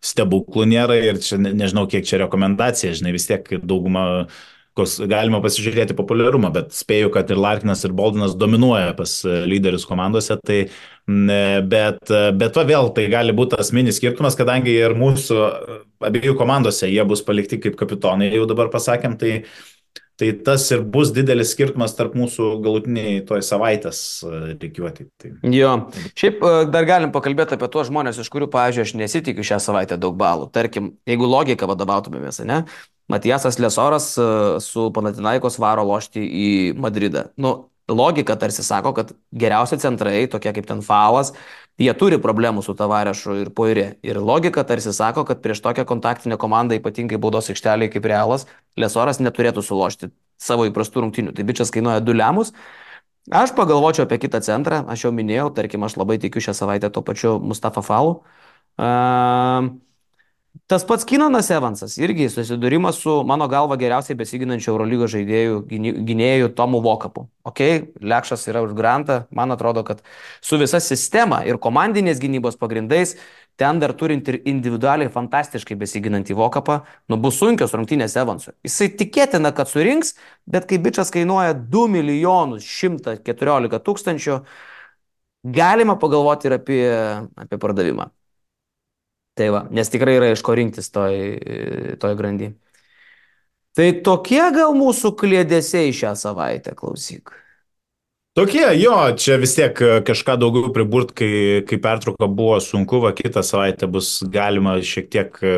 stebuklų 0.01 0.65
nėra 0.73 0.97
ir 1.05 1.21
čia 1.21 1.37
ne- 1.37 1.53
nežinau, 1.53 1.85
kiek 1.93 2.09
čia 2.09 2.23
rekomendacija, 2.25 2.95
žinai, 2.97 3.13
vis 3.13 3.29
tiek 3.29 3.45
dauguma, 3.61 4.27
kos 4.77 4.99
galima 5.09 5.41
pasižiūrėti 5.45 5.97
populiarumą, 5.97 6.51
bet 6.55 6.75
spėju, 6.77 7.11
kad 7.15 7.31
ir 7.33 7.41
Larkinas, 7.41 7.85
ir 7.87 7.95
Boldinas 7.97 8.37
dominuoja 8.39 8.93
pas 8.99 9.15
e, 9.25 9.39
lyderius 9.49 9.87
komandose, 9.89 10.37
tai 10.45 10.59
mm, 11.09 11.69
bet, 11.71 12.03
e, 12.11 12.23
bet 12.37 12.59
va 12.59 12.67
vėl 12.69 12.91
tai 12.97 13.07
gali 13.13 13.35
būti 13.37 13.57
asmenis 13.61 14.01
skirtumas, 14.01 14.37
kadangi 14.39 14.75
ir 14.77 14.97
mūsų 14.99 15.39
e, 15.47 15.79
abiejų 16.11 16.37
komandose 16.37 16.91
jie 16.93 17.05
bus 17.09 17.25
palikti 17.25 17.61
kaip 17.63 17.79
kapitonai, 17.81 18.29
jau 18.35 18.45
dabar 18.51 18.69
pasakėm, 18.73 19.17
tai 19.21 19.39
Tai 20.17 20.31
tas 20.47 20.65
ir 20.73 20.81
bus 20.81 21.11
didelis 21.13 21.51
skirtumas 21.53 21.93
tarp 21.97 22.15
mūsų 22.17 22.55
galutiniai 22.65 23.19
toj 23.29 23.43
savaitės 23.45 23.99
reikiuoti. 24.25 25.05
Tai... 25.21 25.33
Jo. 25.53 25.75
Šiaip 26.17 26.41
e, 26.41 26.53
dar 26.73 26.89
galim 26.89 27.13
pakalbėti 27.13 27.59
apie 27.59 27.69
tuos 27.73 27.91
žmonės, 27.91 28.23
iš 28.23 28.31
kurių, 28.33 28.49
pavyzdžiui, 28.55 28.87
aš 28.87 28.95
nesitikiu 29.03 29.45
šią 29.45 29.61
savaitę 29.61 30.01
daug 30.01 30.17
balų. 30.17 30.49
Tarkim, 30.57 30.95
jeigu 31.09 31.29
logika 31.29 31.69
vadovautumėmės, 31.69 32.41
ne? 32.49 32.63
Matijasas 33.13 33.61
Lesoras 33.61 34.15
e, 34.17 34.29
su 34.65 34.89
Panatinaikos 34.97 35.61
varo 35.61 35.85
lošti 35.87 36.25
į 36.25 36.49
Madridą. 36.81 37.29
Nu, 37.37 37.53
logika 37.93 38.39
tarsi 38.41 38.65
sako, 38.67 38.95
kad 38.97 39.13
geriausi 39.37 39.79
centrai, 39.83 40.25
tokie 40.33 40.57
kaip 40.57 40.67
ten 40.67 40.81
Falas, 40.83 41.35
jie 41.81 41.93
turi 41.99 42.19
problemų 42.23 42.65
su 42.65 42.75
Tavarešu 42.77 43.37
ir 43.43 43.51
Poirė. 43.55 43.87
Ir 44.07 44.21
logika 44.23 44.65
tarsi 44.67 44.93
sako, 44.97 45.27
kad 45.29 45.43
prieš 45.45 45.63
tokią 45.65 45.87
kontaktinę 45.89 46.39
komandą, 46.41 46.79
ypatingai 46.81 47.21
baudos 47.21 47.51
aikštelėje 47.53 47.97
kaip 47.97 48.09
Realas, 48.09 48.47
Lesoras 48.81 49.21
neturėtų 49.21 49.65
sulošti 49.65 50.11
savo 50.41 50.67
įprastų 50.69 51.05
rungtinių. 51.05 51.37
Tai 51.37 51.47
bičias 51.49 51.73
kainuoja 51.75 52.03
du 52.05 52.17
lemus. 52.17 52.53
Aš 53.33 53.57
pagalvočiau 53.59 54.05
apie 54.07 54.21
kitą 54.23 54.39
centrą, 54.45 54.85
aš 54.87 55.09
jau 55.09 55.13
minėjau, 55.15 55.49
tarkim, 55.57 55.83
aš 55.83 55.97
labai 55.99 56.21
tikiu 56.23 56.45
šią 56.45 56.55
savaitę 56.55 56.93
to 56.95 57.03
pačiu 57.03 57.41
Mustafa 57.43 57.83
Falu. 57.83 58.21
Uh, 58.77 59.73
Tas 60.65 60.85
pats 60.87 61.05
Kinanas 61.05 61.51
Evansas 61.53 61.97
irgi 62.01 62.29
susidūrimas 62.33 62.97
su 63.03 63.13
mano 63.29 63.49
galva 63.51 63.77
geriausiai 63.79 64.17
besiginančiu 64.17 64.73
Eurolygos 64.73 65.13
žaidėjų 65.13 65.59
gynėjų 66.07 66.49
Tomu 66.57 66.81
Vokapu. 66.85 67.27
Ok, 67.47 67.61
Lekšas 68.01 68.47
yra 68.51 68.63
už 68.65 68.73
grantą, 68.79 69.25
man 69.35 69.53
atrodo, 69.53 69.85
kad 69.87 70.01
su 70.41 70.59
visa 70.61 70.81
sistema 70.81 71.43
ir 71.47 71.61
komandinės 71.63 72.23
gynybos 72.23 72.57
pagrindais, 72.61 73.17
ten 73.61 73.83
dar 73.83 73.93
turint 73.99 74.29
ir 74.33 74.41
individualiai 74.49 75.13
fantastiškai 75.13 75.77
besiginantį 75.83 76.39
Vokapą, 76.39 76.81
nu 77.11 77.21
bus 77.21 77.41
sunkios 77.43 77.75
rungtynės 77.77 78.17
Evansui. 78.17 78.57
Jisai 78.67 78.91
tikėtina, 78.97 79.53
kad 79.57 79.71
surinks, 79.71 80.15
bet 80.49 80.69
kai 80.71 80.81
bičias 80.83 81.13
kainuoja 81.15 81.57
2 81.59 81.87
milijonus 81.99 82.67
114 82.71 83.83
tūkstančių, 83.87 84.43
galima 85.57 85.99
pagalvoti 86.01 86.49
ir 86.49 86.61
apie, 86.61 86.85
apie 87.45 87.61
pardavimą. 87.61 88.11
Tai 89.37 89.49
va, 89.53 89.65
nes 89.69 89.91
tikrai 89.93 90.17
yra 90.17 90.31
iš 90.33 90.43
ko 90.45 90.55
rinktis 90.57 90.89
toj, 90.95 91.17
toj 92.01 92.15
grandy. 92.17 92.55
Tai 93.77 93.91
tokie 94.05 94.41
gal 94.57 94.73
mūsų 94.77 95.13
klėdėsiai 95.21 95.93
šią 95.93 96.15
savaitę, 96.17 96.73
klausyk. 96.79 97.35
Tokie, 98.37 98.65
jo, 98.77 98.97
čia 99.17 99.37
vis 99.41 99.55
tiek 99.57 99.79
e, 99.81 99.91
kažką 100.05 100.35
daugiau 100.41 100.73
priburt, 100.73 101.15
kai, 101.17 101.63
kai 101.69 101.79
pertrauka 101.81 102.29
buvo 102.29 102.59
sunku, 102.61 103.01
va 103.05 103.15
kitą 103.17 103.41
savaitę 103.45 103.89
bus 103.89 104.19
galima 104.33 104.75
šiek 104.85 105.09
tiek 105.13 105.39
e, 105.41 105.55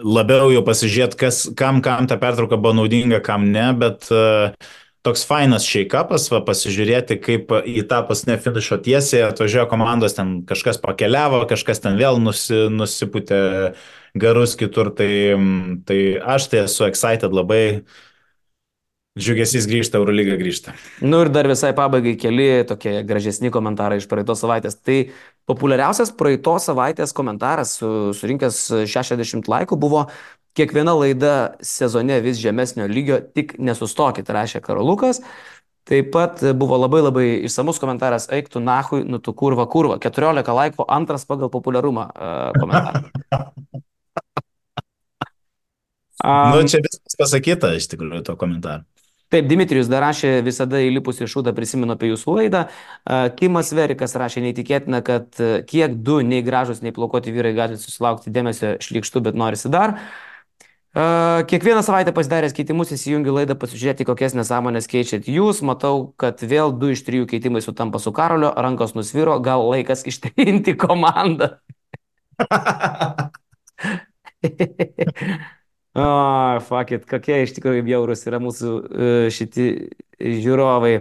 labiau 0.00 0.48
jau 0.52 0.62
pasižiūrėti, 0.64 1.18
kas, 1.20 1.42
kam, 1.56 1.82
kam 1.84 2.08
ta 2.08 2.16
pertrauka 2.20 2.56
buvo 2.56 2.72
naudinga, 2.80 3.20
kam 3.24 3.44
ne, 3.52 3.66
bet 3.78 4.08
uh, 4.12 4.72
toks 5.04 5.24
fainas 5.28 5.66
shake-upas, 5.68 6.30
va, 6.32 6.40
pasižiūrėti, 6.46 7.18
kaip 7.20 7.52
į 7.68 7.84
tą 7.90 8.00
pasne 8.08 8.38
finišo 8.40 8.78
tiesiai 8.84 9.26
atvažiuoja 9.26 9.66
komandos, 9.68 10.16
ten 10.16 10.38
kažkas 10.48 10.80
pakeliavo, 10.80 11.42
kažkas 11.50 11.84
ten 11.84 11.98
vėl 12.00 12.16
nusi, 12.22 12.64
nusiputė 12.72 13.42
garus 14.16 14.56
kitur, 14.56 14.90
tai, 14.96 15.36
tai 15.84 16.00
aš 16.36 16.48
tai 16.48 16.64
esu 16.64 16.88
excited 16.88 17.36
labai. 17.36 17.64
Džiugesys 19.14 19.68
grįžta, 19.70 20.00
Eurolyga 20.00 20.34
grįžta. 20.40 20.72
Nu 20.98 21.20
ir 21.22 21.28
dar 21.30 21.46
visai 21.46 21.68
pabaigai 21.76 22.16
keli 22.18 22.48
tokie 22.66 22.96
gražesni 23.06 23.52
komentarai 23.54 24.00
iš 24.00 24.08
praeitos 24.10 24.40
savaitės. 24.42 24.74
Tai 24.82 24.96
populiariausias 25.50 26.12
praeitos 26.16 26.68
savaitės 26.68 27.14
komentaras, 27.16 27.76
su, 27.80 27.88
surinkęs 28.16 28.60
60 28.90 29.50
laikų, 29.50 29.78
buvo 29.80 30.06
kiekviena 30.56 30.94
laida 30.96 31.34
sezone 31.64 32.20
vis 32.24 32.38
žemesnio 32.42 32.86
lygio, 32.90 33.18
tik 33.34 33.56
nesustokit, 33.58 34.30
rašė 34.30 34.62
Karolukas. 34.64 35.20
Taip 35.84 36.14
pat 36.14 36.40
buvo 36.56 36.78
labai 36.80 37.02
labai 37.02 37.26
išsamus 37.44 37.76
komentaras, 37.82 38.30
eik 38.32 38.48
tu 38.52 38.62
nahui, 38.64 39.02
nu 39.04 39.20
tu 39.20 39.34
kurva 39.36 39.66
kurva. 39.68 39.98
14 40.00 40.54
laikų, 40.60 40.86
antras 40.88 41.26
pagal 41.28 41.52
populiarumą 41.52 42.08
uh, 42.14 42.54
komentaras. 42.56 43.10
Um, 46.24 46.54
nu, 46.56 46.62
čia 46.64 46.78
viskas 46.80 47.18
pasakyta 47.20 47.74
iš 47.76 47.84
tikrųjų 47.92 48.22
to 48.24 48.36
komentaro. 48.40 48.86
Taip, 49.34 49.48
Dimitrijus 49.50 49.88
dar 49.90 50.04
rašė 50.04 50.28
visada 50.46 50.78
įlipus 50.78 51.16
į 51.18 51.26
šūdą, 51.32 51.50
prisimenu 51.56 51.96
apie 51.96 52.12
jūsų 52.12 52.36
laidą. 52.36 52.60
Kimas 53.34 53.72
Verikas 53.74 54.14
rašė, 54.14 54.44
neįtikėtina, 54.44 55.00
kad 55.02 55.26
kiek 55.66 55.96
du 56.06 56.20
nei 56.22 56.44
gražus, 56.46 56.84
nei 56.86 56.94
plaukuoti 56.94 57.34
vyrai 57.34 57.50
gali 57.56 57.74
susilaukti 57.80 58.30
dėmesio 58.30 58.76
šlikštų, 58.84 59.24
bet 59.26 59.34
norisi 59.40 59.72
dar. 59.74 59.96
Kiekvieną 60.94 61.82
savaitę 61.82 62.14
pasidaręs 62.14 62.54
keitimus 62.54 62.94
įsijungiu 62.94 63.34
laidą 63.34 63.58
pasižiūrėti, 63.58 64.06
kokias 64.06 64.38
nesąmonės 64.38 64.86
keičiat 64.92 65.26
jūs. 65.26 65.64
Matau, 65.66 66.14
kad 66.14 66.38
vėl 66.38 66.70
du 66.78 66.94
iš 66.94 67.02
trijų 67.02 67.26
keitimai 67.34 67.64
sutampa 67.64 67.98
su 67.98 68.14
Karolio, 68.14 68.54
rankos 68.54 68.94
nusviro, 68.94 69.34
gal 69.42 69.66
laikas 69.72 70.06
ištrinti 70.12 70.78
komandą. 70.78 71.56
O, 75.94 76.02
oh, 76.02 76.56
fuck 76.66 76.90
it, 76.90 77.04
kokie 77.06 77.44
iš 77.44 77.52
tikrųjų 77.54 77.84
bjaurus 77.86 78.24
yra 78.26 78.40
mūsų 78.42 78.70
uh, 78.74 79.12
šiti 79.30 79.68
žiūrovai. 80.18 80.96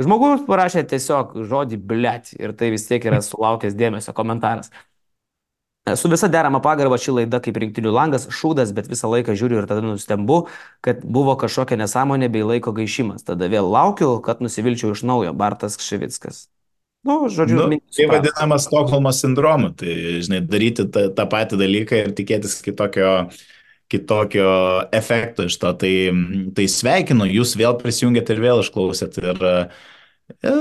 Žmogus 0.00 0.46
parašė 0.46 0.86
tiesiog 0.88 1.34
žodį 1.50 1.76
blėt 1.76 2.32
ir 2.38 2.54
tai 2.56 2.70
vis 2.72 2.86
tiek 2.88 3.04
yra 3.04 3.20
sulaukęs 3.20 3.76
dėmesio 3.76 4.14
komentaras. 4.16 4.72
Su 5.98 6.08
visa 6.08 6.28
derama 6.30 6.60
pagarba 6.62 6.94
ši 6.94 7.16
laida 7.16 7.40
kaip 7.42 7.56
rinktinių 7.58 7.90
langas, 7.90 8.28
šūdas, 8.30 8.70
bet 8.72 8.86
visą 8.86 9.10
laiką 9.10 9.34
žiūriu 9.34 9.58
ir 9.58 9.66
tada 9.66 9.82
nustembu, 9.82 10.44
kad 10.80 11.02
buvo 11.02 11.34
kažkokia 11.40 11.76
nesąmonė 11.80 12.28
bei 12.30 12.44
laiko 12.46 12.70
gaišimas. 12.76 13.26
Tada 13.26 13.48
vėl 13.50 13.66
laukiu, 13.66 14.14
kad 14.22 14.40
nusivilčiau 14.44 14.94
iš 14.94 15.02
naujo 15.02 15.34
Bartas 15.34 15.74
Kšivickas. 15.80 16.44
Nu, 17.02 17.26
žodžiu, 17.26 17.58
nu, 17.58 17.80
tai 17.90 18.06
vadinamas 18.06 18.68
Stokholmo 18.68 19.10
sindromu. 19.10 19.72
Tai, 19.74 19.96
žinai, 20.22 20.38
daryti 20.46 20.86
tą, 20.86 21.08
tą 21.18 21.26
patį 21.26 21.58
dalyką 21.64 21.98
ir 21.98 22.14
tikėtis 22.14 22.60
kitokio 22.62 23.10
kitokio 23.92 24.50
efekto 24.94 25.46
iš 25.48 25.58
to. 25.62 25.72
Tai, 25.82 25.94
tai 26.56 26.68
sveikinu, 26.70 27.28
jūs 27.30 27.56
vėl 27.60 27.76
prisijungėt 27.80 28.32
ir 28.34 28.42
vėl 28.42 28.62
išklausėt. 28.64 29.18
Ir 29.22 29.42
e, 29.48 30.54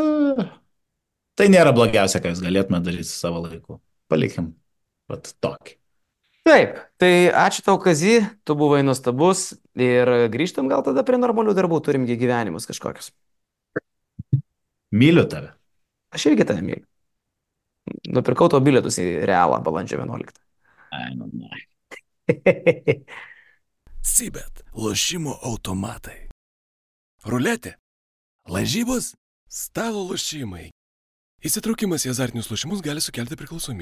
tai 1.39 1.51
nėra 1.51 1.73
blogiausia, 1.75 2.21
ką 2.23 2.33
jūs 2.33 2.43
galėtume 2.43 2.81
daryti 2.83 3.09
savo 3.09 3.45
laiku. 3.47 3.79
Palikim, 4.11 4.51
pat 5.09 5.31
tokį. 5.43 5.77
Taip, 6.41 6.79
tai 6.97 7.29
ačiū 7.37 7.61
tau, 7.61 7.77
Kazy, 7.77 8.15
tu 8.49 8.55
buvai 8.57 8.81
nuostabus 8.81 9.51
ir 9.77 10.09
grįžtam 10.33 10.71
gal 10.71 10.81
tada 10.85 11.03
prie 11.05 11.19
normalių 11.21 11.53
darbų, 11.53 11.77
turimgi 11.85 12.17
gyvenimus 12.17 12.65
kažkokius. 12.69 13.11
Myliu 14.91 15.27
tave. 15.29 15.53
Aš 16.11 16.31
irgi 16.31 16.47
tave 16.49 16.65
myliu. 16.65 16.87
Nupirkau 18.09 18.49
to 18.51 18.59
bilietus 18.63 18.97
į 19.01 19.21
realą 19.29 19.61
balandžio 19.63 20.01
11. 20.01 20.41
Ai, 20.97 21.13
nu, 21.15 21.29
ne. 21.31 21.61
Sibet, 24.13 24.63
lošimo 24.73 25.37
automatai. 25.43 26.27
Ruletė, 27.25 27.75
lažybos, 28.49 29.13
stalo 29.49 30.03
lošimai. 30.09 30.69
Įsitraukimas 31.41 32.05
į 32.05 32.11
azartinius 32.13 32.49
lošimus 32.51 32.83
gali 32.85 33.01
sukelti 33.01 33.37
priklausomybę. 33.37 33.79